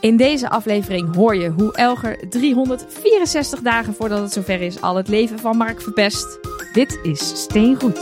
[0.00, 5.08] In deze aflevering hoor je hoe Elger 364 dagen voordat het zover is al het
[5.08, 6.38] leven van Mark verpest.
[6.72, 7.98] Dit is Steengoed.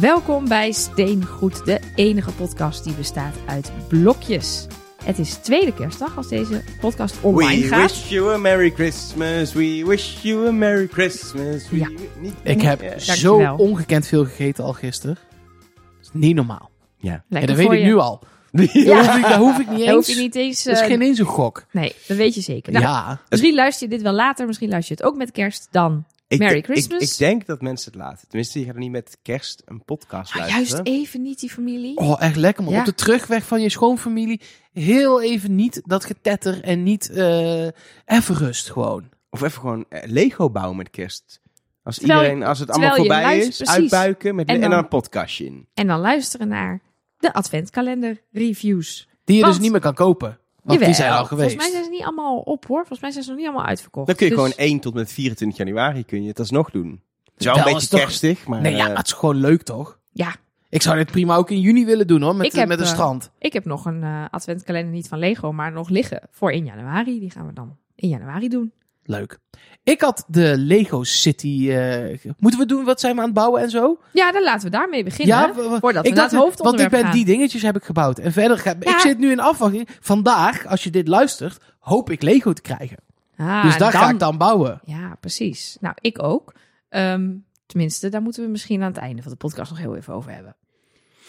[0.00, 4.66] Welkom bij Steengoed, de enige podcast die bestaat uit blokjes.
[5.04, 7.90] Het is tweede kerstdag als deze podcast online We gaat.
[7.90, 9.52] wish you a Merry Christmas.
[9.52, 11.70] We wish you a Merry Christmas.
[11.70, 11.88] We Ja.
[12.20, 12.98] niet, Ik heb Ja.
[12.98, 13.56] zo Dankjewel.
[13.56, 15.14] ongekend veel gegeten al gisteren.
[15.74, 16.70] Dat is niet normaal.
[16.98, 17.24] Ja.
[17.30, 17.86] En dat weet voor ik je.
[17.86, 18.22] nu al.
[18.72, 19.02] Ja.
[19.02, 19.90] Dat, hoef ik, dat hoef ik niet eens.
[19.90, 20.62] hoef je niet eens...
[20.62, 21.64] Dat is eh, geen eens een gok.
[21.70, 22.72] Nee, dat weet je zeker.
[22.72, 23.20] Nou, ja.
[23.28, 25.68] Misschien luister je dit wel later, misschien luister je het ook met kerst.
[25.70, 27.00] Dan Ik, Merry ik- Christmas.
[27.12, 28.28] Ik, denk dat mensen het laten.
[28.28, 30.66] Tenminste, je gaat er niet met kerst een podcast Ah, luisteren.
[30.66, 31.96] juist even niet die familie.
[31.96, 32.72] Oh, echt lekker man.
[32.72, 32.78] Ja.
[32.78, 34.40] Op de terugweg van je schoonfamilie.
[34.72, 37.66] Heel even niet dat getetter en niet eh,
[38.06, 39.08] even rust gewoon.
[39.30, 41.40] Of even gewoon eh, Lego bouwen met kerst.
[41.82, 43.74] Als Terwijl iedereen, als het allemaal voorbij luistert- is, precies.
[43.74, 45.68] uitbuiken met, En en, dan- dan een podcastje in.
[45.74, 46.80] En dan luisteren naar
[47.18, 49.08] de adventkalender reviews.
[49.24, 50.38] Die je Want- dus niet meer kan kopen.
[50.64, 51.50] Want Jawel, die zijn al geweest.
[51.50, 52.78] Volgens mij zijn ze niet allemaal op hoor.
[52.78, 54.06] Volgens mij zijn ze nog niet allemaal uitverkocht.
[54.06, 57.02] Dan kun je Dus- gewoon 1 tot met 24 januari kun je het alsnog doen.
[57.24, 58.60] Het is wel een beetje toch- kerstig, maar...
[58.60, 59.98] Nee, ja, eh, het is gewoon leuk toch?
[60.12, 60.34] Ja,
[60.68, 62.36] Ik zou dit prima ook in juni willen doen hoor.
[62.36, 63.30] Met, Ik heb, met een eh, strand.
[63.38, 67.20] ik heb nog een eh, adventkalender niet van Lego, maar nog liggen voor in januari.
[67.20, 68.72] Die gaan we dan in januari doen.
[69.04, 69.38] Leuk.
[69.82, 71.70] Ik had de Lego City.
[71.70, 73.98] eh, moeten we doen wat zijn we aan het bouwen en zo?
[74.12, 75.36] Ja, dan laten we daarmee beginnen.
[75.36, 77.12] Ja, voordat ik dacht, hoofdonderwerp Want ik ben gaan.
[77.12, 78.18] die dingetjes heb ik gebouwd.
[78.18, 78.90] En verder ga Ja.
[78.94, 79.88] ik zit nu in afwachting.
[80.00, 82.96] Vandaag, als je dit luistert, hoop ik Lego te krijgen.
[83.36, 84.80] Ah, dus daar dan- ga ik dan bouwen.
[84.84, 85.76] Ja, precies.
[85.80, 86.52] Nou, ik ook.
[86.88, 87.30] Ehm,
[87.66, 90.30] tenminste, daar moeten we misschien aan het einde van de podcast nog heel even over
[90.32, 90.56] hebben.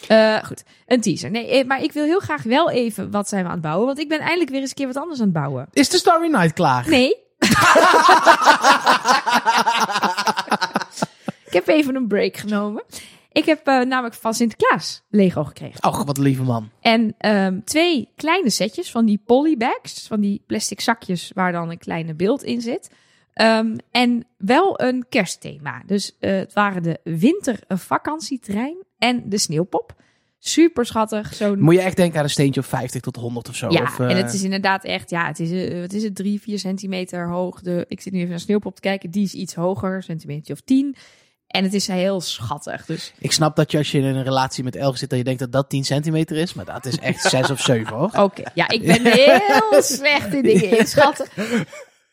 [0.08, 1.30] Eh, goed, een teaser.
[1.30, 3.86] Nee, eh, maar ik wil heel graag wel even wat zijn we aan het bouwen.
[3.86, 5.68] Want ik ben eindelijk weer eens een keer wat anders aan het bouwen.
[5.72, 6.88] Is de Starry Night klaar?
[6.88, 7.24] Nee.
[11.46, 12.84] Ik heb even een break genomen.
[13.32, 15.84] Ik heb eh, namelijk van Sinterklaas Lego gekregen.
[15.84, 16.70] Och, wat een lieve man.
[16.80, 21.78] En ehm, twee kleine setjes van die polybags, van die plastic zakjes waar dan een
[21.78, 22.90] kleine beeld in zit.
[23.32, 25.82] Ehm, en wel een kerstthema.
[25.86, 29.94] Dus eh, het waren de wintervakantietrein en de sneeuwpop.
[30.38, 31.34] Super schattig.
[31.34, 33.70] Zo'n Moet je echt denken aan een steentje of 50 tot 100 of zo.
[33.70, 36.14] ja, of, eh, en het is inderdaad echt, ja, het is, eh, wat is het,
[36.14, 37.60] drie, vier centimeter hoog.
[37.60, 40.60] De, ik zit nu even naar sneeuwpop te kijken, die is iets hoger, centimeter of
[40.60, 40.96] tien.
[41.46, 42.84] En het is heel schattig.
[42.86, 45.24] Dus Ik snap dat je als je in een relatie met Elge zit, dat je
[45.24, 46.54] denkt dat dat 10 centimeter is.
[46.54, 48.10] Maar dat is echt 6 of 7 hoor.
[48.12, 51.26] oké, ja, ik ben heel slecht in dingen inschatten.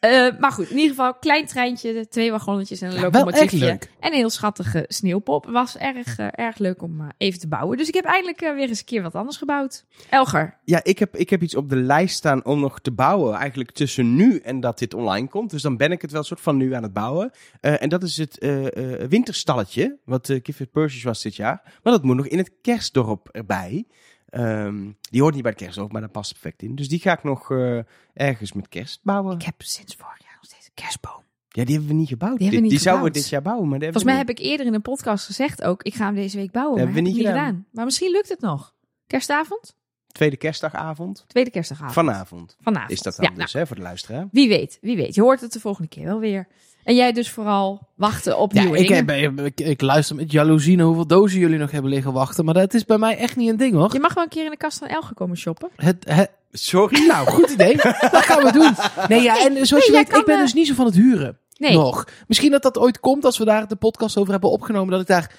[0.03, 3.25] Eh, maar goed, in ieder geval, klein treintje, twee wagonnetjes en een Ja, wel echt
[3.25, 3.65] locomotiefje.
[3.65, 3.89] leuk.
[3.99, 5.45] En een heel schattige sneeuwpop.
[5.45, 7.77] Was erg, eh, erg leuk om eh, even te bouwen.
[7.77, 9.85] Dus ik heb eindelijk weer eens een keer wat anders gebouwd.
[10.09, 13.35] Elger, Ja, ik heb, ik heb iets op de lijst staan om nog te bouwen.
[13.35, 15.49] Eigenlijk tussen nu en dat dit online komt.
[15.49, 17.31] Dus dan ben ik het wel soort van nu aan het bouwen.
[17.61, 18.65] Eh, en dat is het eh,
[19.01, 19.97] eh, winterstalletje.
[20.05, 21.61] Wat uh, Gifford Purchase was dit jaar.
[21.83, 23.85] Maar dat moet nog in het kerstdorp erbij.
[24.33, 26.75] Ehm, die hoort niet bij het kerstdorp, maar dat past perfect in.
[26.75, 27.79] Dus die ga ik nog eh,
[28.13, 29.35] ergens met kerst bouwen.
[29.35, 31.23] ik heb sinds vorig jaar nog steeds een kerstboom.
[31.47, 32.37] Ja, die hebben we niet gebouwd.
[32.37, 33.69] Die niet zouden we dit jaar bouwen.
[33.69, 36.37] Maar Volgens mij heb ik eerder in een podcast gezegd ook, ik ga hem deze
[36.37, 36.77] week bouwen.
[36.77, 37.55] Dat maar hebben we heb niet niet gedaan.
[37.55, 37.67] gedaan.
[37.71, 38.73] Maar misschien lukt het nog.
[39.07, 39.75] Kerstavond?
[40.13, 41.23] Tweede kerstdagavond.
[41.27, 41.93] Tweede kerstdagavond.
[41.93, 42.91] Vanavond Vanavond.
[42.91, 44.27] is dat dan Ja, dus, nou, hè, voor de luisteraar.
[44.31, 45.15] wie weet, wie weet.
[45.15, 46.47] Je hoort het de volgende keer wel weer.
[46.83, 50.75] En jij dus vooral wachten op Ja, nieuwe ik, heb, ik, ik luister met jaloezie
[50.75, 52.45] naar hoeveel dozen jullie nog hebben liggen wachten.
[52.45, 53.93] Maar dat is bij mij echt niet een ding hoor.
[53.93, 55.69] Je mag wel een keer in de kast van Elge komen shoppen.
[55.75, 57.07] Het, het, Sorry.
[57.07, 57.75] nou, goed idee.
[58.11, 58.75] dat gaan we doen.
[59.07, 60.95] Nee, ja, en zoals Nee, je weet, ik ben eh, dus niet zo van het
[60.95, 61.37] huren.
[61.57, 62.07] Nee, Nog.
[62.27, 64.91] Misschien dat dat ooit komt als we daar de podcast over hebben opgenomen.
[64.91, 65.31] Dat ik daar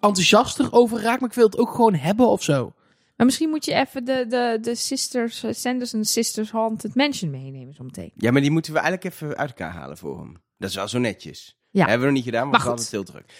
[0.00, 1.20] enthousiaster over raak.
[1.20, 2.72] Maar ik wil het ook gewoon hebben of zo.
[3.18, 7.74] Maar misschien moet je even de, de, de Sisters, eh, Sanderson Sisters Haunted Mansion meenemen
[7.74, 8.12] zometeen.
[8.16, 10.42] Ja, maar die moeten we eigenlijk even uit elkaar halen voor hem.
[10.58, 11.58] Dat is wel zo netjes.
[11.70, 11.80] Ja.
[11.80, 12.92] Hebben we nog niet gedaan, maar, Maar we hadden goed.
[12.92, 13.34] het heel druk.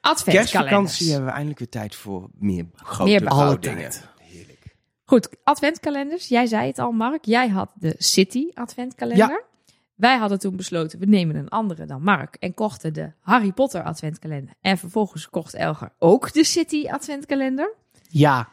[0.00, 0.50] Adventkalenders.
[0.50, 3.84] Kerstvakantie hebben we eindelijk weer tijd voor meer grote Meer bouwdingen.
[3.84, 4.08] Altijd.
[4.18, 4.76] Heerlijk.
[5.04, 6.28] Goed, adventkalenders.
[6.28, 7.24] Jij zei het al, Mark.
[7.24, 9.44] Jij had de City adventkalender.
[9.94, 12.36] Wij hadden toen besloten, we nemen een andere dan Mark.
[12.38, 14.54] En kochten de Harry Potter adventkalender.
[14.60, 17.74] En vervolgens kocht Elger ook de City adventkalender.
[18.08, 18.48] Ja.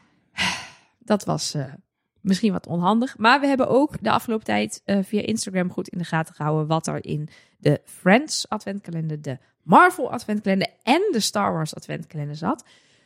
[1.03, 1.73] Dat was eh,
[2.21, 3.17] misschien wat onhandig.
[3.17, 6.67] Maar we hebben ook de afgelopen tijd eh, via Instagram goed in de gaten gehouden...
[6.67, 10.67] wat er in de Friends adventkalender, de Marvel adventkalender...
[10.83, 12.65] en de Star Wars adventkalender zat.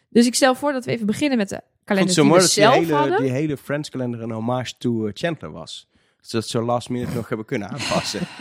[0.09, 2.47] Dus ik stel voor dat we even beginnen met de kalender zo die mooi we
[2.47, 3.21] dat die zelf hele, hadden.
[3.21, 5.87] die hele Friends kalender een hommage to eh, Chandler was.
[6.17, 8.19] Dat ze dat zo last minute nog hebben kunnen aanpassen.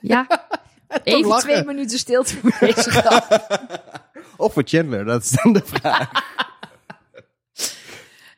[0.00, 0.26] Ja,
[1.04, 1.48] even lachen.
[1.48, 3.48] twee minuten stilte voor deze grap.
[4.36, 6.10] of voor Chandler, dat is dan de vraag.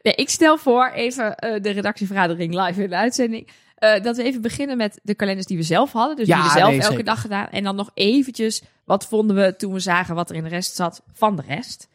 [0.03, 3.49] Nee, ik stel voor even eh, de redactievergadering live in de uitzending.
[3.75, 6.17] eh, dat we even beginnen met de kalenders die we zelf hadden.
[6.17, 7.05] Dus Ja, die we zelf nee, elke zeker.
[7.05, 7.49] dag gedaan.
[7.49, 10.75] En dan nog eventjes, wat vonden we toen we zagen wat er in de rest
[10.75, 11.89] zat van de rest.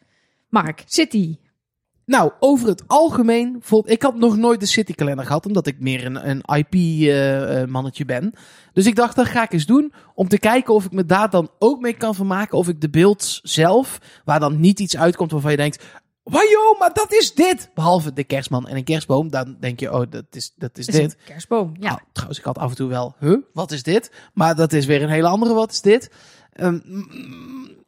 [0.48, 1.36] Mark, City.
[2.04, 5.80] Nou, over het algemeen vond ik had nog nooit de City kalender gehad, omdat ik
[5.80, 8.32] meer een, een IP-mannetje ben.
[8.72, 11.30] Dus ik dacht, dat ga ik eens doen om te kijken of ik me daar
[11.30, 12.58] dan ook mee kan vermaken.
[12.58, 15.84] Of ik de beeld zelf, waar dan niet iets uitkomt waarvan je denkt,
[16.28, 17.70] wajo, maar dat is dit.
[17.74, 21.16] Behalve de kerstman en een kerstboom, dan denk je, oh, dat is, dat is dit.
[21.24, 21.74] kerstboom.
[21.80, 21.88] Ja.
[21.88, 24.12] Nou, trouwens, ik had af en toe wel, huh, wat is dit?
[24.34, 26.10] Maar dat is weer een hele andere, wat is dit?
[26.52, 26.78] Ehm,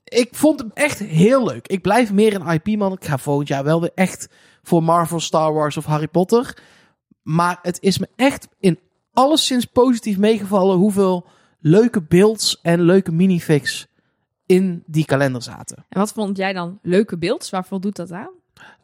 [0.04, 1.66] ik vond hem echt heel leuk.
[1.66, 2.92] Ik blijf meer een IP-man.
[2.92, 4.28] Ik ga volgend jaar wel weer echt
[4.62, 6.56] voor Marvel, Star Wars of Harry Potter.
[7.22, 8.78] Maar het is me echt in
[9.12, 11.26] alleszins positief meegevallen hoeveel
[11.60, 13.86] leuke beelds en leuke minifigs
[14.50, 15.76] in die kalender zaten.
[15.88, 17.50] En wat vond jij dan leuke beelds?
[17.50, 18.30] Waar voldoet dat aan?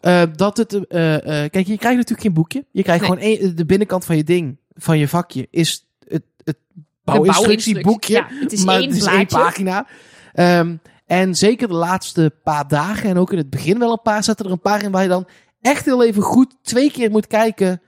[0.01, 2.65] Eh, dat het, eh, eh, kijk, je krijgt natuurlijk geen boekje.
[2.71, 3.11] Je krijgt Nee.
[3.11, 6.57] gewoon één- de binnenkant van je ding, van je vakje, is het, het
[7.05, 8.15] bouwinstructieboekje.
[8.15, 9.87] Ja, het is maar één het is één pagina.
[10.33, 10.77] Ehm,
[11.07, 14.45] en zeker de laatste paar dagen en ook in het begin wel een paar, zaten
[14.45, 15.27] er een paar in waar je dan
[15.61, 17.81] echt heel even goed twee keer moet kijken.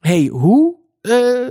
[0.00, 0.76] hey, hoe?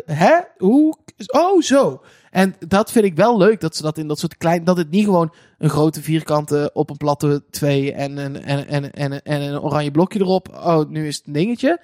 [0.05, 0.39] hè?
[0.57, 0.97] Hoe?
[1.27, 2.01] Oh, zo.
[2.35, 4.89] En dat vind ik wel leuk, dat ze dat in dat soort klein, dat het
[4.89, 9.41] niet gewoon een grote vierkante op een platte twee en een, en, en, en, en
[9.41, 10.49] een oranje blokje erop.
[10.49, 11.81] Oh, nu is het een dingetje.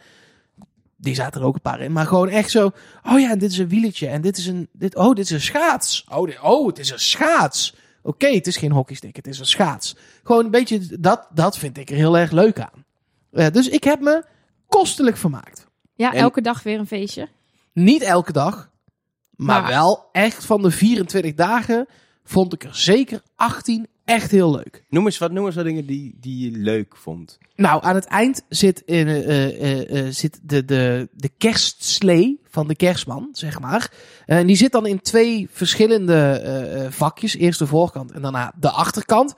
[0.97, 1.91] Die zaten er ook een paar in.
[1.91, 2.71] Maar gewoon echt zo.
[3.03, 4.07] Oh ja, en dit is een wieletje.
[4.07, 4.67] En dit is een.
[4.71, 6.05] Dit, oh, dit is een schaats.
[6.09, 7.75] Oh, dit, oh het is een schaats.
[8.01, 9.15] Oké, het is geen hockeystick.
[9.15, 9.95] Het is een schaats.
[10.23, 10.99] Gewoon een beetje.
[10.99, 12.85] Dat, dat vind ik er heel erg leuk aan.
[13.31, 14.23] Eh, dus ik heb me
[14.67, 15.67] kostelijk vermaakt.
[15.95, 17.27] Ja, En- elke dag weer een feestje.
[17.73, 18.70] Niet elke dag.
[19.41, 21.87] Maar, Maar- wel echt van de 24 dagen.
[22.23, 24.83] Vond ik er zeker 18 echt heel leuk.
[24.89, 27.37] Noem eens wat, noem eens wat dingen die, die je leuk vond.
[27.55, 32.67] Nou, aan het eind zit, in, eh, eh, eh, zit de, de, de kerstslee van
[32.67, 33.91] de kerstman, zeg maar.
[34.25, 37.35] En die zit dan in twee verschillende vakjes.
[37.35, 39.33] Eerst de voorkant en daarna de achterkant.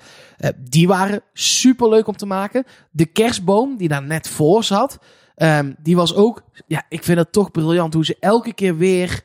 [0.58, 2.64] Die waren super leuk om te maken.
[2.92, 5.00] De kerstboom die daar net voor zat,
[5.36, 6.44] ehm, die was ook...
[6.68, 9.24] Ja, ik vind het toch briljant hoe ze elke keer weer...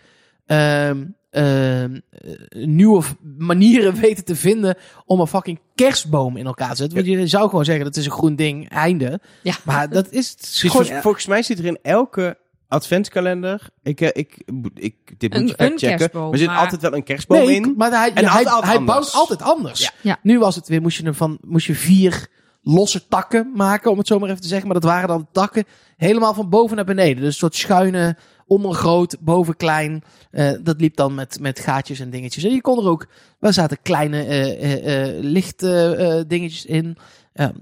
[0.48, 3.02] ehm, ehm, eh, nieuwe
[3.38, 6.96] manieren weten te vinden om een fucking kerstboom in elkaar te zetten.
[6.96, 9.20] Want je zou gewoon zeggen dat is een groen ding, einde.
[9.42, 9.54] Ja.
[9.64, 11.02] Maar dat is het Dus gewoon...
[11.02, 14.42] volgens mij zit er in elke adventskalender, ik, eh, ik,
[14.74, 17.74] ik, dit moet ik een checken, er zit maar- altijd wel een kerstboom Nee, in.
[17.76, 18.86] maar hij, En hij, altijd hij anders.
[18.86, 19.80] bouwt altijd anders.
[19.80, 19.90] Ja.
[20.00, 20.18] Ja.
[20.22, 22.28] Nu was het weer, moest je, er van, moest je vier
[22.62, 24.66] losse takken maken, om het zo maar even te zeggen.
[24.68, 25.64] Maar dat waren dan takken
[25.96, 27.16] helemaal van boven naar beneden.
[27.16, 28.16] Dus een soort schuine,
[28.48, 30.02] onder groot, boven klein.
[30.30, 32.44] Eh, dat liep dan met, met gaatjes en dingetjes.
[32.44, 33.06] En je kon er ook,
[33.40, 36.96] daar zaten kleine eh eh eh, licht eh, eh, dingetjes in.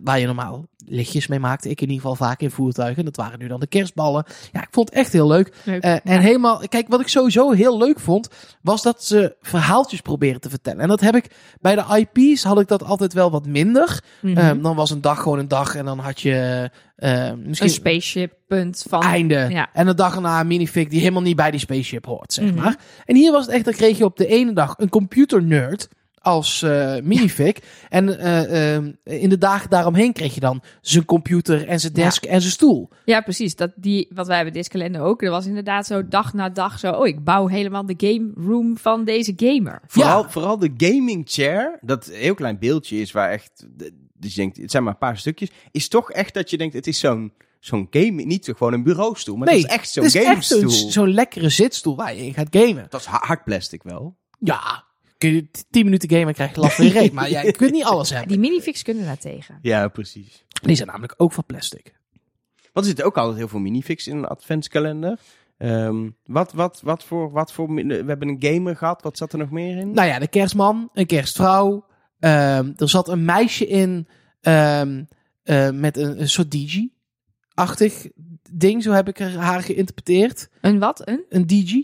[0.00, 1.68] waar je normaal lichtjes mee maakte.
[1.70, 3.04] Ik in ieder geval vaak in voertuigen.
[3.04, 4.24] Dat waren nu dan de kerstballen.
[4.52, 5.52] Ja, ik vond het echt heel leuk.
[5.64, 5.82] Leuk.
[5.82, 8.28] Eh, en helemaal, kijk, wat ik sowieso heel leuk vond,
[8.62, 10.80] was dat ze verhaaltjes proberen te vertellen.
[10.80, 11.30] En dat heb ik
[11.60, 14.02] bij de IP's had ik dat altijd wel wat minder.
[14.22, 14.36] Mhm.
[14.36, 17.74] Ehm, dan was een dag gewoon een dag en dan had je eh, misschien een
[17.74, 19.02] spaceship punt van...
[19.02, 19.46] einde.
[19.50, 19.68] Ja.
[19.72, 22.54] En een dag erna een minifig die helemaal niet bij die spaceship hoort, zeg Mhm.
[22.54, 22.76] maar.
[23.04, 25.88] En hier was het echt, dan kreeg je op de ene dag een computer nerd
[26.26, 27.56] als eh minifig.
[27.88, 32.02] En eh, ehm, in de dagen daaromheen kreeg je dan zijn computer en zijn Ja.
[32.04, 32.88] desk en zijn stoel.
[33.04, 33.56] Ja, precies.
[33.56, 35.22] Dat die, wat wij hebben deze kalender ook.
[35.22, 36.90] Er was inderdaad zo dag na dag zo...
[36.92, 39.80] Oh, ik bouw helemaal de game room van deze gamer.
[39.86, 40.28] Vooral, Ja.
[40.30, 43.66] vooral de gaming chair, dat een heel klein beeldje is waar echt,
[44.14, 46.74] dus je denkt, het zijn maar een paar stukjes, is toch echt dat je denkt,
[46.74, 49.90] het is zo'n zo'n game, niet zo gewoon een bureaustoel, maar Nee, het is echt
[49.90, 50.70] zo'n Het is echt gamestoel.
[50.70, 52.86] zo'n zo'n lekkere zitstoel waar je in gaat gamen.
[52.88, 54.16] Dat is ha- hard plastic wel.
[54.38, 54.84] Ja,
[55.26, 57.12] kun je t- 10 minuten gamen en krijg je last van je reet.
[57.12, 58.28] Maar ja, je kunt niet alles hebben.
[58.28, 59.58] Die minifix kunnen daar tegen.
[59.62, 60.44] Ja, precies.
[60.62, 61.94] Die zijn namelijk ook van plastic.
[62.72, 65.18] Want er zitten ook altijd heel veel minifigs in een adventskalender.
[65.58, 69.38] Ehm, wat, wat, wat voor, wat voor, we hebben een gamer gehad, wat zat er
[69.38, 69.90] nog meer in?
[69.92, 71.86] Nou ja, de kerstman, een kerstvrouw.
[72.18, 74.08] ehm, er zat een meisje in
[74.40, 75.04] ehm,
[75.42, 78.06] eh, met een, een soort DJ-achtig
[78.52, 78.82] ding.
[78.82, 80.48] Zo heb ik haar geïnterpreteerd.
[80.60, 81.08] Een wat?
[81.08, 81.24] Een?
[81.28, 81.82] Een DJ.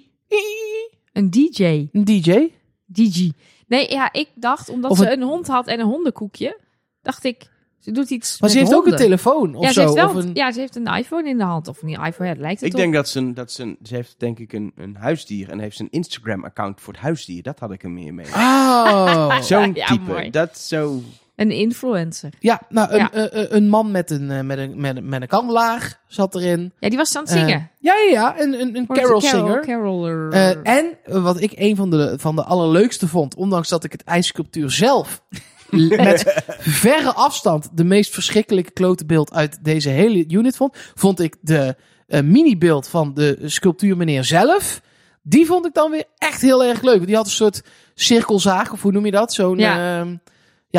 [1.13, 1.89] Een DJ.
[1.93, 2.49] Een DJ.
[2.93, 3.31] DJ.
[3.67, 6.59] Nee, ja, ik dacht, omdat Of ze een- een hond had en een hondenkoekje,
[7.03, 9.81] dacht ik, ze doet iets Maar met ze heeft ook een telefoon of ja, ze
[9.81, 10.31] heeft wel, of een...
[10.35, 11.69] ja, ze heeft een iPhone in de hand.
[11.69, 12.81] Of niet iPhone, ja, het lijkt het Ik op.
[12.81, 15.59] denk dat ze, een, dat ze, een, ze heeft denk ik een, een huisdier en
[15.59, 17.43] heeft ze een Instagram-account voor het huisdier.
[17.43, 18.27] Dat had ik er meer mee.
[18.27, 19.41] Oh.
[19.41, 20.11] Zo'n Ja, type.
[20.11, 20.31] mooi.
[20.31, 21.03] Dat zo.
[21.43, 22.31] Een influencer.
[22.41, 23.11] Ja, nou, een, Ja.
[23.13, 26.35] eh, eh, een man met een, eh, met, een, met, een, met een kandelaar zat
[26.35, 26.73] erin.
[26.79, 27.71] Ja, die was aan het Eh, zingen.
[27.79, 28.41] ja, ja, ja.
[28.41, 29.61] Een, een, een carol Carol, singer.
[29.61, 30.33] Caroler.
[30.33, 33.93] Eh, en eh, wat ik een van de, van de allerleukste vond, ondanks dat ik
[33.93, 35.23] het ijssculptuur zelf
[36.07, 41.37] met verre afstand de meest verschrikkelijke klote beeld uit deze hele unit vond, vond ik
[41.41, 44.81] de eh, mini-beeld van de sculptuur meneer zelf.
[45.23, 47.07] Die vond ik dan weer echt heel erg leuk.
[47.07, 47.63] Die had een soort
[47.95, 49.33] cirkelzaag, of hoe noem je dat?
[49.33, 50.07] Zo'n, Ja.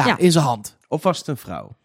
[0.02, 0.18] Ja.
[0.18, 0.78] in zijn hand.
[0.88, 1.76] Of was het een vrouw?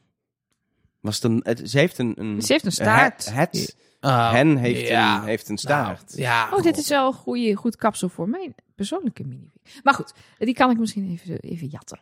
[1.01, 2.43] Was het een, het, ze heeft een, een...
[2.43, 3.25] Ze heeft een staart.
[3.25, 5.19] Het, het Uh, hen heeft, ja.
[5.19, 6.05] een, heeft een staart.
[6.09, 6.49] Nou, ja.
[6.53, 9.51] Oh, dit is wel een goede, goed kapsel voor mijn persoonlijke mini.
[9.83, 12.01] Maar goed, die kan ik misschien even, even jatten.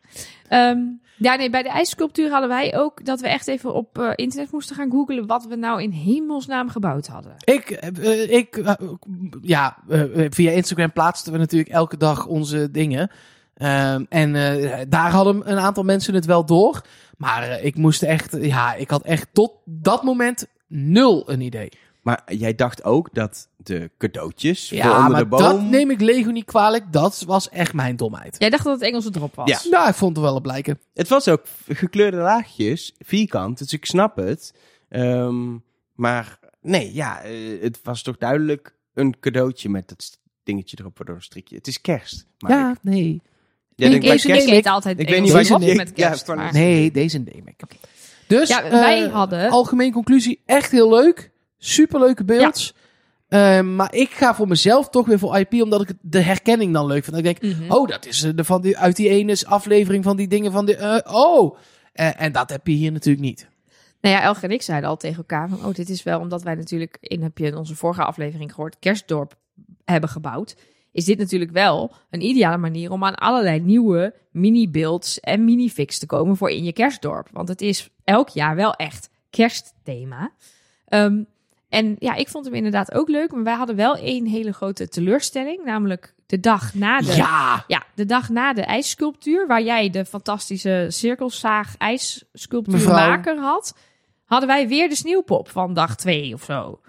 [0.48, 0.78] Ehm,
[1.16, 4.52] ja, nee, bij de ijssculptuur hadden wij ook dat we echt even op eh, internet
[4.52, 7.34] moesten gaan googlen wat we nou in hemelsnaam gebouwd hadden.
[7.44, 8.74] Ik, eh, ik eh,
[9.42, 9.76] ja,
[10.30, 13.10] via Instagram plaatsten we natuurlijk elke dag onze dingen.
[13.56, 16.82] Ehm, en eh, daar hadden een aantal mensen het wel door.
[17.16, 21.68] Maar eh, ik moest echt, ja, ik had echt tot dat moment nul een idee.
[22.02, 25.40] Maar jij dacht ook dat de cadeautjes voor Ja, onder maar de boom...
[25.40, 26.92] dat neem ik Lego niet kwalijk.
[26.92, 28.36] Dat was echt mijn domheid.
[28.38, 29.62] Jij dacht dat het Engelse drop was.
[29.62, 29.70] Ja.
[29.70, 30.80] Nou, ik vond het wel op lijken.
[30.94, 34.54] Het was ook gekleurde laagjes, vierkant, dus ik snap het.
[34.88, 35.56] Ehm,
[35.94, 41.16] maar nee, ja, eh, het was toch duidelijk een cadeautje met dat dingetje erop waardoor
[41.16, 41.56] een strikje.
[41.56, 42.26] Het is kerst.
[42.38, 43.22] Maar Ja, ik, nee.
[43.76, 44.46] Jij ik, denkt bij ik, kerst...
[44.46, 46.24] ik eet altijd Ik weet niet wat je- met ja, kerst.
[46.24, 47.60] van- maar- Nee, deze neem ik.
[48.26, 49.50] Dus, Ja, wij eh, hadden...
[49.50, 51.30] algemeen conclusie, echt heel leuk.
[51.58, 52.74] Superleuke beelds.
[53.28, 56.86] Eh, maar ik ga voor mezelf toch weer voor IP, omdat ik de herkenning dan
[56.86, 57.16] leuk vind.
[57.16, 57.72] Dat ik denk, Mhm.
[57.72, 60.66] oh, dat is eh, de, van die, uit die ene aflevering van die dingen van
[60.66, 60.76] die...
[60.76, 61.56] eh, oh,
[61.92, 63.48] Eh, en dat heb je hier natuurlijk niet.
[64.00, 66.42] Nou ja, Elge en ik zeiden al tegen elkaar van, oh, dit is wel omdat
[66.42, 69.34] wij natuurlijk in, heb je in onze vorige aflevering gehoord, Kerstdorp
[69.84, 70.56] hebben gebouwd.
[70.96, 76.06] Is dit natuurlijk wel een ideale manier om aan allerlei nieuwe mini-builds en mini-fix te
[76.06, 77.28] komen voor in je kerstdorp.
[77.32, 80.30] Want het is elk jaar wel echt kerstthema.
[80.88, 81.22] Ehm,
[81.68, 84.88] en ja, ik vond hem inderdaad ook leuk, maar wij hadden wel één hele grote
[84.88, 87.16] teleurstelling, namelijk de dag na de...
[87.16, 87.64] Ja!
[87.66, 93.76] Ja, de dag na de ijssculptuur, waar jij de fantastische cirkelzaag ijssculptuurmaker had,
[94.24, 96.80] hadden wij weer de sneeuwpop van dag 2 of zo.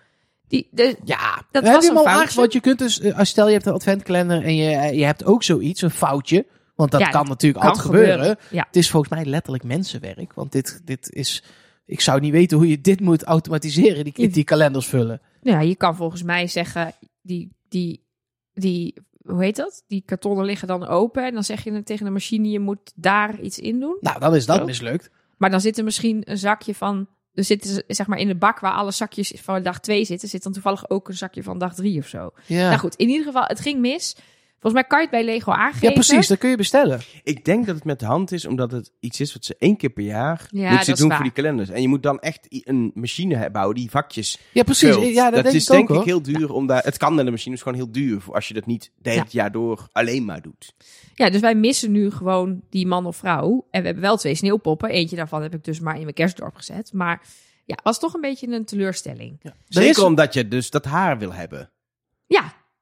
[0.48, 2.40] Die, de, Ja, Dat was hebben een hem al foutje.
[2.40, 5.06] Want je kunt dus, eh, als stel je hebt een adventkalender en je, eh, je
[5.06, 6.46] hebt ook zoiets, een foutje.
[6.76, 8.14] Want dat Ja, kan dat natuurlijk kan altijd gebeuren.
[8.20, 8.64] gebeuren, ja.
[8.68, 10.34] Het is volgens mij letterlijk mensenwerk.
[10.34, 11.44] Want dit, dit is,
[11.86, 15.22] ik zou niet weten hoe je dit moet automatiseren, die, Je- die kalenders vullen.
[15.42, 18.06] nou ja, je kan volgens mij zeggen, die, die,
[18.54, 19.84] die, hoe heet dat?
[19.88, 23.40] Die kartonnen liggen dan open en dan zeg je tegen de machine, je moet daar
[23.40, 23.98] iets in doen.
[24.02, 24.66] Nou, dan is dat Zo.
[24.66, 25.10] mislukt.
[25.38, 28.60] Maar dan zit er misschien een zakje van, er zitten zeg maar in de bak
[28.60, 31.76] waar alle zakjes van dag 2 zitten, zit dan toevallig ook een zakje van dag
[31.76, 32.32] 3 of zo.
[32.46, 34.16] Ja, Nou goed, in ieder geval, het ging mis.
[34.60, 35.88] Volgens mij kan je het bij Lego aangeven.
[35.88, 37.00] ja precies, dat kun je bestellen.
[37.24, 39.78] Ik denk dat het met de hand is, omdat het iets is wat ze één
[39.78, 41.18] keer per jaar Ja, ze doen waar.
[41.18, 41.70] voor die kalenders.
[41.70, 44.90] En je moet dan echt een machine bouwen die vakjes Ja, precies.
[44.96, 45.14] vult.
[45.14, 46.52] Ja, dat, dat denk is ik ook denk ik heel duur.
[46.54, 48.66] Om daar, het kan met de machine, is gewoon heel duur voor als je dat
[48.66, 50.74] niet de hele jaar door alleen maar doet.
[51.16, 53.68] Ja, dus wij missen nu gewoon die man of vrouw.
[53.72, 54.90] En we hebben wel twee sneeuwpoppen.
[54.90, 56.94] Eentje daarvan heb ik dus maar in mijn kerstdorp gezet.
[56.94, 57.22] Maar
[57.66, 59.38] ja, was toch een beetje een teleurstelling.
[59.42, 59.50] Ja.
[59.50, 61.70] Er Zeker is- omdat je dus dat haar wil hebben.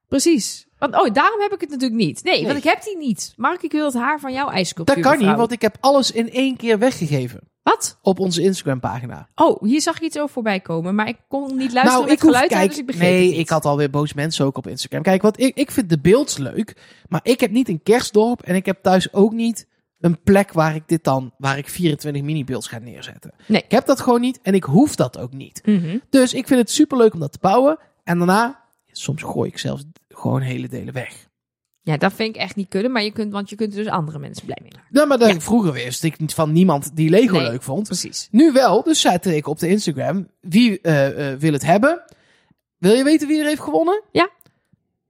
[0.08, 0.66] Precies.
[0.78, 2.24] Want oh, daarom heb ik het natuurlijk niet.
[2.24, 2.44] Nee, Nee.
[2.44, 3.32] want ik heb die niet.
[3.36, 5.02] Mark, ik wil het haar van jouw ijssculptuur.
[5.02, 7.40] Dat kan niet, want ik heb alles in één keer weggegeven.
[7.62, 7.98] Wat?
[8.02, 9.28] Op onze Instagram pagina.
[9.34, 10.94] Oh, hier zag ik iets over voorbij komen.
[10.94, 13.30] Maar ik kon niet luisteren nou, ik hoef, geluid kijk, dus ik begreep nee, het
[13.30, 13.38] niet.
[13.40, 15.02] ik had alweer boos mensen ook op Instagram.
[15.02, 16.76] Kijk, want ik, ik vind de beelds leuk,
[17.08, 19.66] maar ik heb niet een kerstdorp en ik heb thuis ook niet
[20.00, 23.34] een plek waar ik dit dan, waar ik 24 mini-beelds ga neerzetten.
[23.46, 23.62] Nee.
[23.62, 25.62] Ik heb dat gewoon niet en ik hoef dat ook niet.
[25.64, 25.98] Mhm.
[26.10, 28.64] Dus ik vind het superleuk om dat te bouwen en daarna,
[28.98, 31.26] soms gooi ik zelfs gewoon hele delen weg.
[31.82, 32.92] Ja, dat vind ik echt niet kunnen.
[32.92, 34.88] Maar je kunt, want je kunt dus andere mensen blij mee maken.
[34.90, 35.40] Nou, maar dan, Ja.
[35.40, 37.46] vroeger wist ik niet van niemand die Lego Nee.
[37.50, 37.86] leuk vond.
[37.86, 38.28] Precies.
[38.30, 42.02] Nu wel, dus zette ik op de Instagram, wie eh, eh, wil het hebben?
[42.78, 44.02] Wil je weten wie er heeft gewonnen?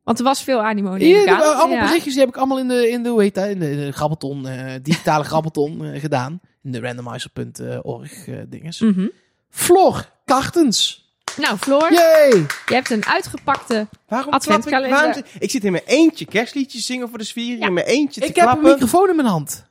[0.03, 1.43] Want er was veel animo de- aan.
[1.43, 1.85] allemaal Ja.
[1.85, 3.93] berichtjes die heb ik allemaal in de, in de hoe heet dat, in de, de
[3.93, 6.41] grabbelton, eh, digitale grabbelton gedaan.
[6.63, 8.81] In de randomizer.org dinges.
[8.81, 9.07] Mhm.
[9.51, 11.06] Floor Kartens.
[11.37, 12.29] Nou, Floor, Yay!
[12.67, 14.89] je hebt een uitgepakte Waarom Adventkalender.
[14.89, 15.15] klap ik?
[15.15, 17.59] Waarom, zit- ik zit in mijn eentje kerstliedjes zingen voor de sfeer.
[17.59, 17.67] Ja.
[17.67, 18.73] In mijn eentje te Ik heb een klappen.
[18.73, 19.65] microfoon in mijn hand.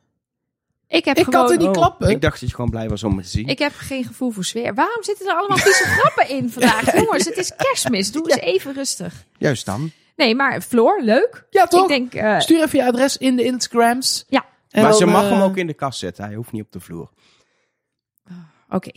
[0.87, 1.41] Ik heb Ik gewoon...
[1.41, 2.09] had er niet Oh, klappen.
[2.09, 3.47] Ik dacht dat je gewoon blij was om het te zien.
[3.47, 4.73] Ik heb geen gevoel voor sfeer.
[4.73, 6.93] Waarom zitten er allemaal vieze grappen in vandaag?
[6.95, 8.11] Jongens, het is kerstmis.
[8.11, 9.13] Doe eens even rustig.
[9.37, 9.91] Juist dan.
[10.15, 11.45] Nee, maar Floor, leuk.
[11.49, 11.81] Ja, toch?
[11.81, 14.25] Ik denk, eh, Stuur even je adres in de Instagrams.
[14.27, 14.45] Ja.
[14.69, 16.23] En maar dan, ze mag eh, hem ook in de kast zetten.
[16.25, 17.09] Hij hoeft niet op de vloer.
[18.69, 18.91] oké.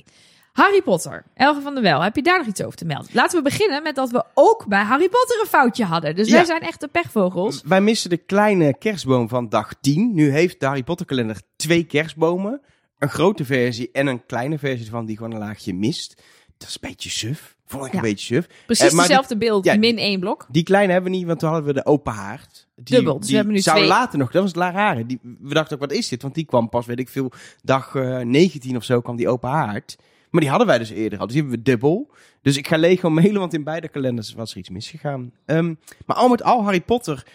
[0.59, 3.11] Harry Potter, Elge van der Wel, heb je daar nog iets over te melden?
[3.12, 6.15] Laten we beginnen met dat we ook bij Harry Potter een foutje hadden.
[6.17, 6.35] Dus Ja.
[6.35, 7.62] wij zijn echte pechvogels.
[7.65, 10.15] Wij missen de kleine kerstboom van dag 10.
[10.15, 12.61] Nu heeft de Harry Potter kalender twee kerstbomen.
[12.99, 16.23] Een grote versie en een kleine versie ervan die gewoon een laagje mist.
[16.59, 17.57] Dat is een beetje suf.
[17.67, 17.99] Vond ik Ja.
[17.99, 18.47] een beetje suf.
[18.67, 20.47] Precies Eh, maar dezelfde beeld, ja, min één blok.
[20.50, 22.67] Die kleine hebben we niet, want toen hadden we de open haard.
[22.77, 23.88] Die, Dubbel, dus we die hebben nu zou twee.
[23.88, 25.07] later nog, dat was het rare.
[25.07, 26.23] Die, we dachten ook, wat is dit?
[26.23, 29.49] Want die kwam pas, weet ik veel, dag eh 19 of zo kwam die open
[29.50, 29.97] haard.
[30.30, 31.25] Maar die hadden wij dus eerder al.
[31.26, 32.11] Dus die hebben we dubbel.
[32.42, 35.32] Dus ik ga Lego mailen, want in beide kalenders was er iets misgegaan.
[35.44, 35.75] Ehm,
[36.06, 37.26] maar al met al, Harry Potter.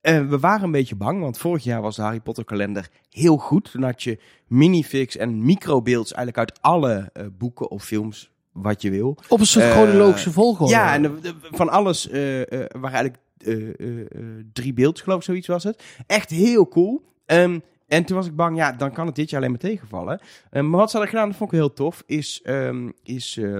[0.00, 3.36] eh, we waren een beetje bang, want vorig jaar was de Harry Potter kalender heel
[3.36, 3.70] goed.
[3.70, 8.90] Toen had je minifix en microbeelds eigenlijk uit alle eh, boeken of films, wat je
[8.90, 9.16] wil.
[9.28, 10.72] Op een soort Eh, chronologische volgorde.
[10.72, 13.16] Ja, en de- de- van alles waren eigenlijk
[14.52, 15.82] drie beelds, geloof ik, zoiets was het.
[16.06, 17.04] Echt heel cool.
[17.26, 20.20] Ehm, en toen was ik bang, ja, dan kan het dit jaar alleen maar tegenvallen.
[20.50, 23.58] Ehm, maar wat ze hadden gedaan, dat vond ik heel tof, is, ehm is eh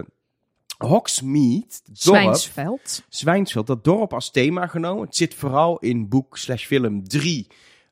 [0.78, 3.04] Hogsmeade, het dorp, Zwijnsveld.
[3.08, 5.04] Zwijnsveld, dat dorp als thema genomen.
[5.04, 7.46] Het zit vooral in boek slash film 3,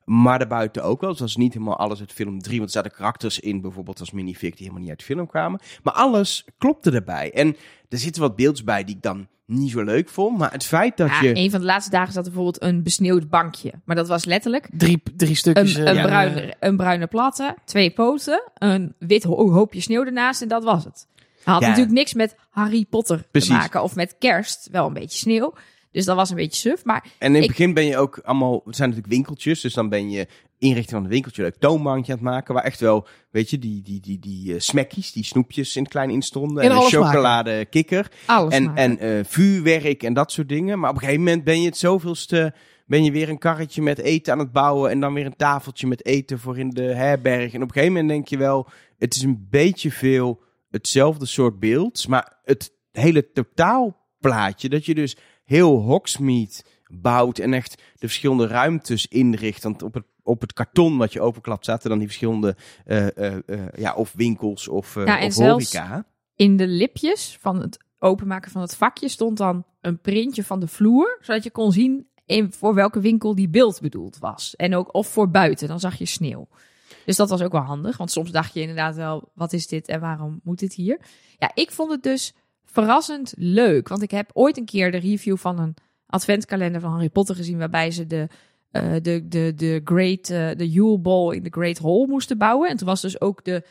[0.05, 1.09] maar daarbuiten ook wel.
[1.09, 3.99] Dus dat is niet helemaal alles uit film 3, want er zaten karakters in, bijvoorbeeld
[3.99, 5.59] als minifig, die helemaal niet uit de film kwamen.
[5.83, 7.33] Maar alles klopte erbij.
[7.33, 7.55] En
[7.89, 10.37] er zitten wat beelds bij die ik dan niet zo leuk vond.
[10.37, 11.35] Maar het feit dat Ja, je...
[11.35, 13.73] een van de laatste dagen zat er bijvoorbeeld een besneeuwd bankje.
[13.85, 15.75] Maar dat was letterlijk Drie, drie een, stukjes.
[15.75, 20.41] eh, een, ja, bruine, een bruine platte, twee poten, een wit ho- hoopje sneeuw ernaast
[20.41, 21.07] en dat was het.
[21.43, 21.67] Hij had Ja.
[21.69, 23.49] natuurlijk niks met Harry Potter Precies.
[23.49, 24.67] te maken of met kerst.
[24.71, 25.53] Wel een beetje sneeuw.
[25.93, 26.83] Dus dat was een beetje suf.
[26.85, 29.73] Maar En in het Ik- begin ben je ook allemaal, het zijn natuurlijk winkeltjes, dus
[29.73, 33.07] dan ben je inrichting van een winkeltje leuk toonbankje aan het maken, waar echt wel,
[33.31, 36.69] weet je, die, die, die, die eh, smackies, die snoepjes in het klein instonden, In
[36.69, 36.97] en een maken.
[37.03, 38.99] chocolade kikker, alles en, maken.
[38.99, 40.79] en eh, vuurwerk en dat soort dingen.
[40.79, 42.53] Maar op een gegeven moment ben je het zoveelste,
[42.85, 45.87] ben je weer een karretje met eten aan het bouwen en dan weer een tafeltje
[45.87, 47.53] met eten voor in de herberg.
[47.53, 51.59] En op een gegeven moment denk je wel, het is een beetje veel hetzelfde soort
[51.59, 56.53] beeld, maar het hele totaalplaatje, dat je dus heel Hogsmeade
[56.87, 59.63] bouwt en echt de verschillende ruimtes inricht.
[59.63, 63.37] Want op het, op het karton wat je openklapt zaten dan die verschillende, eh, eh,
[63.45, 66.05] eh, ja, of winkels of, Ja, en of zelfs- horeca.
[66.35, 70.67] in de lipjes van het openmaken van het vakje stond dan een printje van de
[70.67, 74.55] vloer, zodat je kon zien in, voor welke winkel die beeld bedoeld was.
[74.55, 76.47] En ook of voor buiten, dan zag je sneeuw.
[77.05, 79.87] Dus dat was ook wel handig, want soms dacht je inderdaad wel, wat is dit
[79.87, 80.99] en waarom moet dit hier?
[81.37, 82.33] Ja, ik vond het dus
[82.65, 85.75] verrassend leuk, want ik heb ooit een keer de review van een
[86.07, 88.27] adventkalender van Harry Potter gezien, waarbij ze de,
[88.71, 92.69] eh, de, de, de Great, eh, de Yule Ball in de Great Hall moesten bouwen.
[92.69, 93.63] En toen was dus ook de,